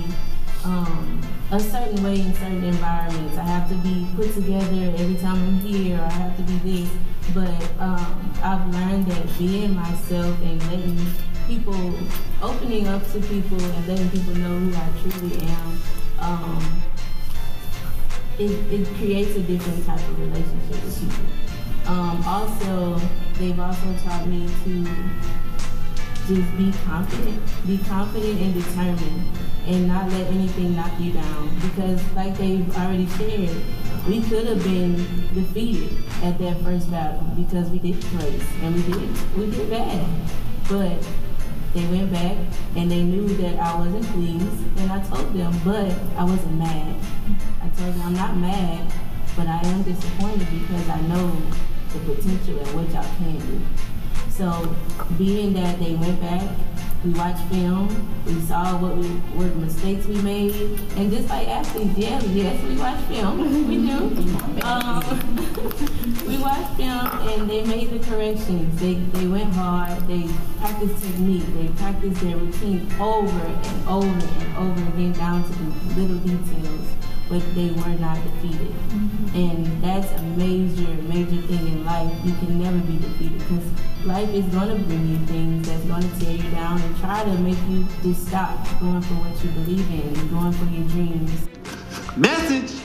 um, 0.69 1.21
a 1.51 1.59
certain 1.59 2.03
way 2.03 2.21
in 2.21 2.33
certain 2.33 2.63
environments. 2.63 3.37
I 3.37 3.43
have 3.43 3.69
to 3.69 3.75
be 3.75 4.07
put 4.15 4.33
together 4.33 4.93
every 4.97 5.15
time 5.15 5.35
I'm 5.35 5.59
here. 5.59 5.99
I 5.99 6.09
have 6.09 6.37
to 6.37 6.43
be 6.43 6.57
this. 6.59 6.89
But 7.33 7.49
um, 7.79 8.33
I've 8.43 8.67
learned 8.73 9.07
that 9.07 9.37
being 9.37 9.75
myself 9.75 10.39
and 10.41 10.61
letting 10.69 10.99
people, 11.47 11.93
opening 12.41 12.87
up 12.87 13.03
to 13.11 13.19
people 13.21 13.59
and 13.61 13.87
letting 13.87 14.09
people 14.09 14.35
know 14.35 14.59
who 14.59 14.75
I 14.75 14.89
truly 15.01 15.37
am, 15.41 15.81
um, 16.19 16.81
it, 18.37 18.51
it 18.71 18.87
creates 18.97 19.35
a 19.35 19.41
different 19.41 19.85
type 19.85 19.99
of 19.99 20.19
relationship 20.19 20.83
with 20.83 20.99
people. 21.01 21.25
Um, 21.91 22.23
also, 22.25 23.01
they've 23.39 23.59
also 23.59 23.93
taught 24.03 24.27
me 24.27 24.47
to 24.63 24.83
just 26.27 26.57
be 26.57 26.71
confident, 26.85 27.41
be 27.65 27.79
confident 27.79 28.39
and 28.39 28.53
determined, 28.53 29.23
and 29.67 29.87
not 29.87 30.09
let 30.09 30.27
anything 30.27 30.75
knock 30.75 30.91
you 30.99 31.13
down. 31.13 31.49
Because, 31.61 32.01
like 32.13 32.37
they've 32.37 32.67
already 32.77 33.07
shared, 33.07 33.55
we 34.07 34.21
could 34.21 34.47
have 34.47 34.63
been 34.63 34.95
defeated 35.33 36.03
at 36.23 36.37
that 36.39 36.61
first 36.61 36.89
battle 36.89 37.21
because 37.35 37.69
we 37.69 37.79
did 37.79 38.01
place 38.01 38.43
and 38.61 38.75
we 38.75 38.81
did 38.83 39.37
we 39.37 39.51
did 39.51 39.69
bad, 39.69 40.07
but 40.67 41.05
they 41.73 41.85
went 41.85 42.11
back 42.11 42.35
and 42.75 42.89
they 42.89 43.03
knew 43.03 43.27
that 43.27 43.59
I 43.59 43.77
wasn't 43.77 44.05
pleased, 44.07 44.79
and 44.79 44.91
I 44.91 45.01
told 45.03 45.33
them, 45.33 45.53
but 45.63 45.91
I 46.17 46.23
wasn't 46.23 46.57
mad. 46.57 46.95
I 47.61 47.69
told 47.69 47.93
them 47.93 48.01
I'm 48.01 48.13
not 48.13 48.35
mad, 48.37 48.91
but 49.35 49.47
I 49.47 49.59
am 49.63 49.83
disappointed 49.83 50.47
because 50.49 50.89
I 50.89 51.01
know 51.01 51.31
the 51.93 51.99
potential 51.99 52.59
and 52.59 52.75
what 52.75 52.89
y'all 52.89 53.15
can 53.17 53.37
do. 53.37 53.61
So 54.29 54.75
being 55.17 55.53
that 55.53 55.79
they 55.79 55.95
went 55.95 56.19
back, 56.21 56.49
we 57.03 57.11
watched 57.11 57.41
film, 57.45 57.87
we 58.25 58.39
saw 58.41 58.77
what 58.77 58.97
we 58.97 59.07
what 59.37 59.55
mistakes 59.55 60.05
we 60.05 60.21
made, 60.21 60.53
and 60.97 61.09
just 61.09 61.29
like 61.29 61.47
athletes, 61.47 61.97
yeah, 61.97 62.21
yes, 62.23 62.61
we 62.63 62.75
watch 62.75 62.99
film, 63.05 63.39
we 63.69 63.77
do. 63.87 63.97
Um, 64.63 64.99
we 66.27 66.37
watched 66.37 66.75
film 66.75 67.07
and 67.29 67.49
they 67.49 67.63
made 67.63 67.89
the 67.91 67.99
corrections. 67.99 68.79
They 68.81 68.95
they 68.95 69.27
went 69.27 69.53
hard. 69.53 70.05
They 70.07 70.27
practiced 70.57 71.01
technique. 71.01 71.45
They 71.55 71.67
practiced 71.79 72.19
their 72.21 72.35
routine 72.35 72.91
over 72.99 73.45
and 73.45 73.87
over 73.87 74.07
and 74.07 74.57
over 74.57 74.81
again 74.89 75.13
down 75.13 75.43
to 75.43 75.49
the 75.49 76.01
little 76.01 76.17
details. 76.17 76.87
But 77.29 77.43
they 77.55 77.69
were 77.69 77.95
not 77.99 78.17
defeated, 78.23 78.73
and 79.33 79.83
that's 79.83 80.11
a 80.11 80.21
major, 80.23 80.87
major 81.03 81.41
thing 81.47 81.67
in 81.67 81.85
life. 81.85 82.11
You 82.23 82.33
can 82.33 82.61
never 82.61 82.77
be 82.79 82.97
defeated 82.97 83.39
because 83.39 83.65
life 84.05 84.29
is 84.29 84.45
going 84.45 84.69
to 84.69 84.83
bring 84.85 85.07
you 85.07 85.17
things 85.27 85.67
that's 85.67 85.83
going 85.85 86.01
to 86.01 86.19
tear 86.19 86.35
you 86.35 86.49
down 86.51 86.81
and 86.81 86.97
try 86.97 87.23
to 87.23 87.31
make 87.39 87.57
you 87.67 87.85
just 88.01 88.27
stop 88.27 88.57
going 88.79 89.01
for 89.01 89.13
what 89.15 89.43
you 89.43 89.49
believe 89.51 89.89
in 89.91 90.19
and 90.19 90.29
going 90.29 90.51
for 90.53 90.65
your 90.65 90.87
dreams. 90.89 91.47
Message! 92.17 92.81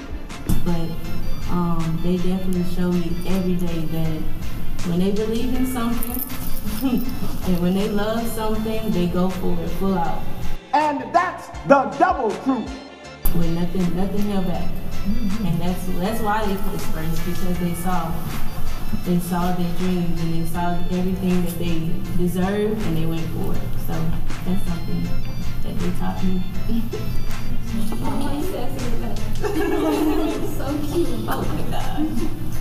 But 0.64 0.90
um, 1.50 2.00
they 2.02 2.16
definitely 2.16 2.64
show 2.74 2.90
me 2.90 3.16
every 3.28 3.56
day 3.56 3.80
that 3.86 4.20
when 4.88 4.98
they 4.98 5.12
believe 5.12 5.54
in 5.54 5.66
something 5.66 6.20
and 6.82 7.60
when 7.60 7.74
they 7.74 7.88
love 7.88 8.26
something, 8.28 8.90
they 8.90 9.06
go 9.06 9.30
for 9.30 9.58
it 9.60 9.68
full 9.78 9.96
out. 9.96 10.22
And 10.72 11.14
that's 11.14 11.48
the 11.68 11.84
double 11.98 12.30
truth. 12.42 12.70
With 13.36 13.50
nothing, 13.50 13.96
nothing 13.96 14.30
held 14.30 14.46
back. 14.46 14.70
And 15.44 15.60
that's 15.60 15.86
that's 15.98 16.20
why 16.22 16.46
they 16.46 16.54
put 16.54 16.80
first 16.80 17.26
because 17.26 17.58
they 17.58 17.74
saw 17.74 18.12
they 19.04 19.18
saw 19.18 19.52
their 19.52 19.74
dreams 19.78 20.20
and 20.20 20.34
they 20.34 20.46
saw 20.46 20.78
everything 20.90 21.44
that 21.44 21.58
they 21.58 21.90
deserved 22.16 22.80
and 22.86 22.96
they 22.96 23.06
went 23.06 23.26
for 23.30 23.52
it. 23.52 23.60
So 23.86 23.92
that's 24.46 24.64
something 24.68 25.02
that 25.62 25.78
they 25.78 25.90
taught 25.98 26.22
me. 26.24 26.42
so 30.54 30.66
cute. 30.86 31.08
Oh 31.28 31.42
my 31.42 31.62
god. 31.70 32.06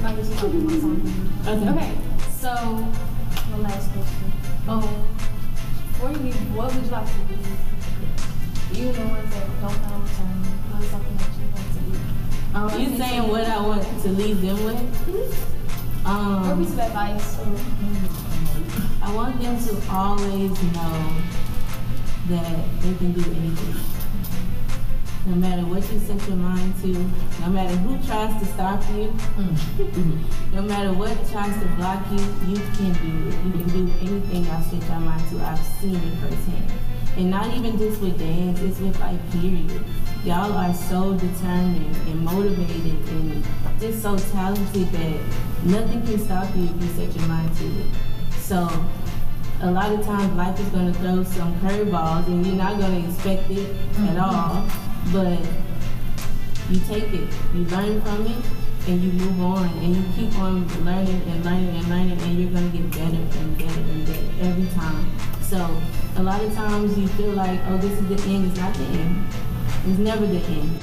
Like 0.01 0.17
it's 0.17 0.29
probably 0.36 0.59
my 0.59 0.79
song. 0.79 0.99
Okay. 1.47 1.69
Okay, 1.69 1.93
so 2.31 2.51
the 3.51 3.57
last 3.62 3.91
question. 3.91 4.31
Um, 4.67 4.81
before 5.88 6.12
you 6.12 6.33
what 6.55 6.73
would 6.73 6.83
you 6.83 6.89
like 6.89 7.05
to 7.05 7.13
do? 7.29 7.38
You 8.73 8.91
the 8.91 9.01
ones 9.05 9.29
that 9.33 9.45
don't 9.62 9.81
know 9.83 10.01
return. 10.01 10.43
What 10.73 10.83
is 10.83 10.89
something 10.89 11.17
that 11.17 11.29
you 11.38 11.45
want 11.53 11.67
to 11.73 11.81
do? 11.86 12.57
Um, 12.57 12.81
you 12.81 12.97
saying 12.97 13.27
what 13.29 13.45
I 13.45 13.59
want 13.62 13.83
to 14.01 14.09
leave 14.09 14.41
them 14.41 14.63
with? 14.65 14.81
Or 16.05 16.09
Um, 16.09 16.57
piece 16.59 16.73
of 16.73 16.79
advice 16.79 17.39
or 17.39 17.47
I 19.01 19.13
want 19.13 19.39
them 19.39 19.55
to 19.57 19.71
always 19.93 20.51
know 20.73 21.21
that 22.29 22.81
they 22.81 22.93
can 22.95 23.12
do 23.13 23.21
anything. 23.21 23.75
No 25.25 25.36
matter 25.36 25.62
what 25.62 25.83
you 25.93 25.99
set 25.99 26.27
your 26.27 26.36
mind 26.38 26.73
to, 26.81 26.88
no 27.41 27.49
matter 27.49 27.75
who 27.77 27.95
tries 28.05 28.33
to 28.41 28.45
stop 28.53 28.83
you, 28.95 29.13
no 30.53 30.62
matter 30.63 30.91
what 30.91 31.13
tries 31.31 31.53
to 31.62 31.67
block 31.77 32.03
you, 32.12 32.19
you 32.49 32.57
can 32.75 32.91
do 32.99 33.29
it. 33.29 33.36
You 33.45 33.51
can 33.53 33.69
do 33.69 33.93
anything 34.01 34.47
I 34.49 34.62
set 34.63 34.83
your 34.89 34.99
mind 34.99 35.29
to. 35.29 35.39
I've 35.45 35.59
seen 35.79 35.95
it 35.95 36.15
firsthand. 36.19 36.71
And 37.15 37.30
not 37.30 37.54
even 37.56 37.78
just 37.78 38.02
with 38.02 38.17
dance, 38.17 38.60
it's 38.62 38.80
with 38.80 38.99
like 38.99 39.32
period. 39.32 39.84
Y'all 40.23 40.54
are 40.54 40.73
so 40.73 41.13
determined 41.13 41.95
and 42.08 42.19
motivated 42.21 42.97
and 43.10 43.45
just 43.80 44.02
so 44.02 44.17
talented 44.17 44.88
that 44.89 45.19
nothing 45.63 46.02
can 46.06 46.17
stop 46.17 46.47
you 46.56 46.63
if 46.65 46.82
you 46.82 46.88
set 46.89 47.15
your 47.15 47.28
mind 47.28 47.56
to 47.58 47.65
it. 47.65 47.88
So 48.39 48.67
a 49.62 49.69
lot 49.69 49.91
of 49.91 50.04
times 50.06 50.34
life 50.34 50.60
is 50.60 50.67
gonna 50.69 50.93
throw 50.95 51.23
some 51.23 51.54
curveballs 51.60 52.28
and 52.28 52.45
you're 52.45 52.56
not 52.56 52.80
gonna 52.80 53.08
expect 53.08 53.49
it 53.52 53.69
at 53.69 54.17
mm-hmm. 54.17 54.19
all. 54.19 54.65
But 55.12 55.39
you 56.69 56.80
take 56.88 57.13
it, 57.13 57.30
you 57.54 57.65
learn 57.65 58.02
from 58.02 58.26
it, 58.26 58.45
and 58.88 59.02
you 59.02 59.12
move 59.12 59.41
on, 59.41 59.67
and 59.80 59.95
you 59.95 60.04
keep 60.15 60.38
on 60.39 60.67
learning 60.84 61.21
and 61.28 61.45
learning 61.45 61.76
and 61.76 61.89
learning, 61.89 62.21
and 62.21 62.39
you're 62.39 62.52
gonna 62.52 62.69
get 62.69 62.89
better 62.91 63.15
and 63.15 63.32
better 63.32 63.39
and 63.39 63.58
better 63.58 63.69
every 63.69 63.72
time. 63.72 63.72
So 65.53 65.69
a 66.15 66.23
lot 66.23 66.43
of 66.43 66.51
times 66.55 66.97
you 66.97 67.07
feel 67.09 67.33
like, 67.33 67.59
oh, 67.67 67.77
this 67.77 67.91
is 67.91 68.07
the 68.07 68.27
end. 68.27 68.49
It's 68.49 68.59
not 68.59 68.73
the 68.73 68.85
end. 68.85 69.23
It's 69.85 69.99
never 69.99 70.25
the 70.25 70.39
end. 70.39 70.79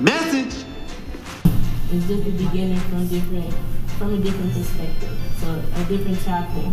Message. 0.00 0.66
It's 1.92 2.08
just 2.08 2.24
the 2.24 2.32
beginning 2.32 2.80
from 2.90 3.06
different, 3.06 3.54
from 3.98 4.14
a 4.14 4.16
different 4.18 4.52
perspective. 4.52 5.16
So 5.38 5.62
a 5.76 5.84
different 5.84 6.18
chapter. 6.24 6.72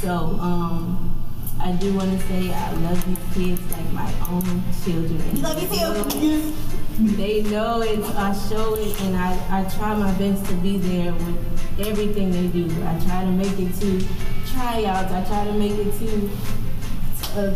So 0.00 0.36
um, 0.40 1.14
I 1.60 1.70
do 1.70 1.94
want 1.94 2.10
to 2.10 2.26
say 2.26 2.52
I 2.52 2.72
love 2.72 3.06
these 3.06 3.34
kids 3.56 3.70
like 3.70 3.92
my 3.92 4.12
own 4.28 4.60
children. 4.84 5.22
You 5.36 5.42
love 5.42 5.70
me 5.70 6.10
too. 6.10 6.52
They 7.14 7.42
know 7.42 7.82
it. 7.82 8.00
I 8.16 8.32
show 8.48 8.74
it, 8.74 9.00
and 9.02 9.14
I, 9.14 9.60
I 9.60 9.64
try 9.76 9.94
my 9.94 10.12
best 10.18 10.44
to 10.46 10.54
be 10.54 10.78
there 10.78 11.12
with 11.12 11.86
everything 11.86 12.32
they 12.32 12.48
do. 12.48 12.66
I 12.82 12.98
try 13.06 13.22
to 13.22 13.30
make 13.30 13.60
it 13.60 13.72
to 13.80 14.04
tryouts. 14.52 15.12
I 15.12 15.24
try 15.24 15.44
to 15.44 15.52
make 15.52 15.72
it 15.72 15.96
to 16.00 16.63
uh, 17.36 17.52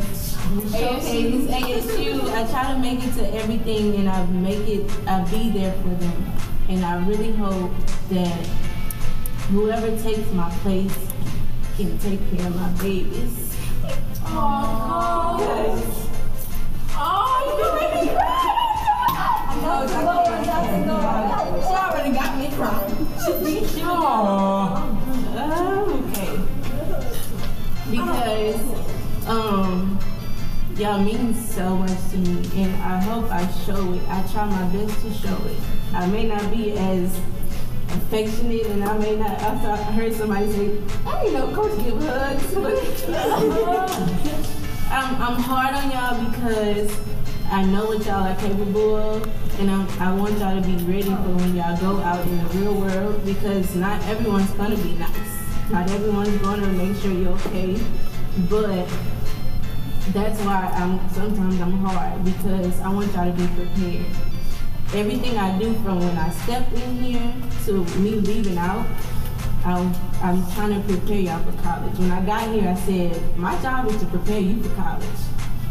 showcase 0.72 1.46
ASU. 1.46 2.20
I 2.32 2.50
try 2.50 2.72
to 2.72 2.78
make 2.78 3.02
it 3.04 3.12
to 3.14 3.34
everything, 3.34 3.94
and 3.96 4.08
I 4.08 4.24
make 4.26 4.66
it. 4.68 4.90
I 5.06 5.22
be 5.30 5.50
there 5.50 5.72
for 5.74 5.88
them, 5.88 6.32
and 6.68 6.84
I 6.84 7.04
really 7.06 7.32
hope 7.32 7.70
that 8.10 8.46
whoever 9.50 9.90
takes 10.02 10.30
my 10.32 10.50
place 10.62 10.96
can 11.76 11.96
take 11.98 12.20
care 12.30 12.46
of 12.46 12.56
my 12.56 12.68
babies. 12.82 13.56
Oh, 14.26 15.38
Oh, 17.00 17.40
you 17.58 17.68
made 17.78 17.94
me 18.02 18.12
cry. 18.14 18.54
She 21.62 21.74
already 21.74 22.12
got 22.12 22.36
me 22.38 22.48
crying. 22.56 23.06
She, 23.24 23.30
she, 23.66 23.82
Oh, 23.84 24.98
okay. 26.10 26.34
Because 27.90 28.67
y'all 30.78 31.02
mean 31.02 31.34
so 31.34 31.76
much 31.76 32.10
to 32.10 32.16
me 32.18 32.62
and 32.62 32.82
I 32.82 33.00
hope 33.00 33.28
I 33.32 33.44
show 33.66 33.92
it. 33.94 34.02
I 34.08 34.24
try 34.30 34.46
my 34.46 34.62
best 34.68 35.00
to 35.02 35.12
show 35.12 35.36
it. 35.46 35.56
I 35.92 36.06
may 36.06 36.28
not 36.28 36.48
be 36.52 36.78
as 36.78 37.18
affectionate 37.88 38.66
and 38.66 38.84
I 38.84 38.96
may 38.96 39.16
not 39.16 39.32
I 39.42 39.58
thought 39.58 39.80
I 39.80 39.90
heard 39.90 40.12
somebody 40.12 40.52
say, 40.52 40.80
I 41.04 41.24
ain't 41.24 41.32
no 41.34 41.52
coach 41.52 41.84
give 41.84 42.00
hugs, 42.00 42.54
but 42.54 42.78
I'm 44.92 45.20
I'm 45.20 45.42
hard 45.42 45.74
on 45.74 45.90
y'all 45.90 46.30
because 46.30 46.96
I 47.50 47.64
know 47.64 47.86
what 47.86 48.06
y'all 48.06 48.28
are 48.28 48.36
capable 48.36 48.96
of, 48.96 49.58
and 49.58 49.70
I'm, 49.70 49.88
I 50.00 50.14
want 50.14 50.38
y'all 50.38 50.60
to 50.60 50.68
be 50.68 50.76
ready 50.84 51.02
for 51.02 51.34
when 51.34 51.56
y'all 51.56 51.76
go 51.80 51.98
out 52.02 52.24
in 52.24 52.38
the 52.38 52.44
real 52.50 52.74
world 52.74 53.24
because 53.24 53.74
not 53.74 54.00
everyone's 54.04 54.50
gonna 54.52 54.76
be 54.76 54.92
nice. 54.92 55.70
Not 55.70 55.90
everyone's 55.90 56.36
gonna 56.38 56.68
make 56.68 56.96
sure 56.98 57.10
you're 57.10 57.32
okay, 57.32 57.80
but 58.48 58.86
that's 60.12 60.40
why 60.40 60.70
I'm 60.74 60.98
sometimes 61.10 61.60
I'm 61.60 61.78
hard 61.84 62.24
because 62.24 62.80
I 62.80 62.88
want 62.88 63.12
y'all 63.12 63.30
to 63.30 63.32
be 63.32 63.46
prepared. 63.48 64.06
Everything 64.94 65.36
I 65.36 65.58
do 65.58 65.74
from 65.82 66.00
when 66.00 66.16
I 66.16 66.30
step 66.30 66.72
in 66.72 66.96
here 67.02 67.34
to 67.66 67.84
me 67.98 68.12
leaving 68.12 68.56
out, 68.56 68.86
I'm, 69.64 69.92
I'm 70.22 70.50
trying 70.52 70.80
to 70.80 70.88
prepare 70.88 71.20
y'all 71.20 71.42
for 71.42 71.62
college. 71.62 71.98
When 71.98 72.10
I 72.10 72.24
got 72.24 72.48
here, 72.54 72.70
I 72.70 72.74
said 72.74 73.36
my 73.36 73.60
job 73.60 73.86
is 73.88 74.00
to 74.00 74.06
prepare 74.06 74.40
you 74.40 74.62
for 74.62 74.74
college. 74.76 75.04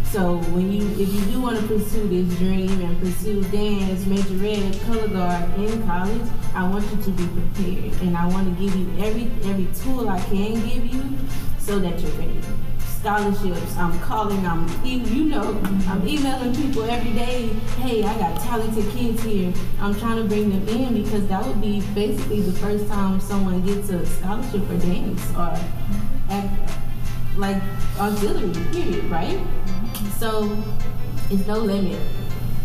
So 0.04 0.38
when 0.54 0.72
you, 0.72 0.88
if 0.92 1.14
you 1.14 1.22
do 1.32 1.42
want 1.42 1.60
to 1.60 1.68
pursue 1.68 2.08
this 2.08 2.38
dream 2.38 2.70
and 2.82 3.00
pursue 3.00 3.44
dance, 3.46 4.06
major 4.06 4.30
majorette, 4.30 4.86
color 4.86 5.08
guard 5.08 5.60
in 5.60 5.86
college, 5.86 6.30
I 6.54 6.70
want 6.70 6.86
you 6.92 7.04
to 7.04 7.10
be 7.12 7.28
prepared, 7.28 8.02
and 8.02 8.16
I 8.16 8.26
want 8.28 8.48
to 8.48 8.64
give 8.64 8.76
you 8.76 8.88
every 9.04 9.30
every 9.50 9.68
tool 9.82 10.10
I 10.10 10.20
can 10.22 10.54
give 10.54 10.86
you, 10.94 11.18
so 11.60 11.80
that 11.80 12.00
you're 12.00 12.12
ready. 12.12 12.57
Scholarships, 13.00 13.78
I'm 13.78 13.98
calling, 14.00 14.46
I'm 14.46 14.68
e- 14.84 14.98
you 14.98 15.26
know, 15.26 15.62
I'm 15.88 16.06
emailing 16.08 16.56
people 16.56 16.84
every 16.84 17.14
day. 17.14 17.48
Hey, 17.80 18.04
I 18.04 18.18
got 18.18 18.42
talented 18.42 18.90
kids 18.92 19.22
here. 19.22 19.54
I'm 19.80 19.94
trying 19.96 20.18
to 20.18 20.24
bring 20.24 20.50
them 20.50 20.68
in 20.68 21.04
because 21.04 21.28
that 21.28 21.46
would 21.46 21.62
be 21.62 21.82
basically 21.94 22.42
the 22.42 22.52
first 22.54 22.88
time 22.88 23.20
someone 23.20 23.64
gets 23.64 23.90
a 23.90 24.04
scholarship 24.06 24.66
for 24.66 24.78
dance 24.78 25.22
or 25.36 25.56
act, 26.30 26.72
like 27.38 27.62
auxiliary, 28.00 28.52
period, 28.72 29.06
right? 29.06 29.40
So 30.18 30.58
it's 31.30 31.46
no 31.46 31.60
limit. 31.60 32.02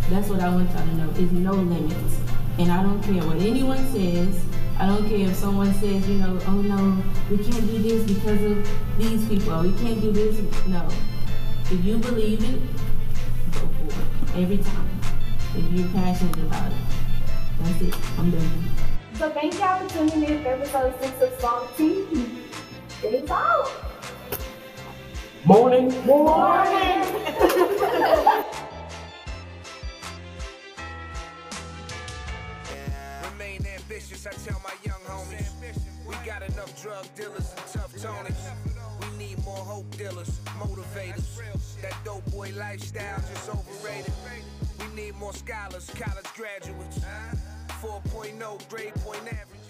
That's 0.09 0.29
what 0.29 0.41
I 0.41 0.49
want 0.49 0.71
y'all 0.71 0.87
to 0.87 0.95
know. 0.97 1.11
It's 1.17 1.33
no 1.33 1.53
limits. 1.53 2.17
And 2.59 2.73
I 2.73 2.83
don't 2.83 3.03
care 3.03 3.23
what 3.27 3.37
anyone 3.37 3.79
says. 3.93 4.43
I 4.83 4.87
don't 4.87 5.09
care 5.09 5.29
if 5.29 5.37
someone 5.37 5.73
says, 5.75 6.09
you 6.09 6.17
know, 6.17 6.37
oh 6.45 6.61
no, 6.61 7.01
we 7.31 7.39
can't 7.39 7.65
do 7.71 7.79
this 7.79 8.03
because 8.03 8.43
of 8.43 8.69
these 8.99 9.25
people. 9.29 9.63
We 9.63 9.73
can't 9.79 10.01
do 10.01 10.11
this. 10.11 10.41
No. 10.67 10.89
If 11.71 11.85
you 11.85 11.99
believe 11.99 12.43
it, 12.43 12.61
go 13.53 13.61
for 13.61 13.87
it. 13.87 14.43
Every 14.43 14.59
time. 14.59 14.91
If 15.55 15.73
you're 15.73 15.89
passionate 15.91 16.37
about 16.37 16.73
it. 16.73 16.79
That's 17.61 17.81
it. 17.81 17.95
I'm 18.19 18.33
done. 18.33 18.71
So 19.15 19.31
thank 19.31 19.55
y'all 19.55 19.87
for 19.87 19.99
tuning 19.99 20.25
in 20.25 20.43
for 20.43 20.49
episode 20.49 21.01
six 21.01 21.23
of 21.23 21.41
Song 21.41 21.69
T. 21.77 22.05
It's 23.05 23.31
out. 23.31 23.71
Morning. 25.45 25.93
Morning. 26.05 27.05
Remain 33.31 33.65
ambitious, 33.65 34.27
I 34.27 34.31
tell 34.31 34.62
drug 36.93 37.15
dealers 37.17 37.55
and 37.57 37.67
tough 37.73 37.95
Tonys. 37.95 38.37
We 39.01 39.17
need 39.17 39.45
more 39.45 39.57
hope 39.57 39.91
dealers, 39.97 40.41
motivators. 40.61 41.81
That 41.81 41.95
dope 42.05 42.31
boy 42.31 42.53
lifestyle 42.55 43.19
just 43.33 43.49
overrated. 43.49 44.13
We 44.79 45.03
need 45.03 45.17
more 45.17 45.33
scholars, 45.33 45.91
college 45.99 46.27
graduates. 46.35 47.01
4.0 47.81 48.69
grade 48.69 48.95
point 48.97 49.23
average. 49.27 49.62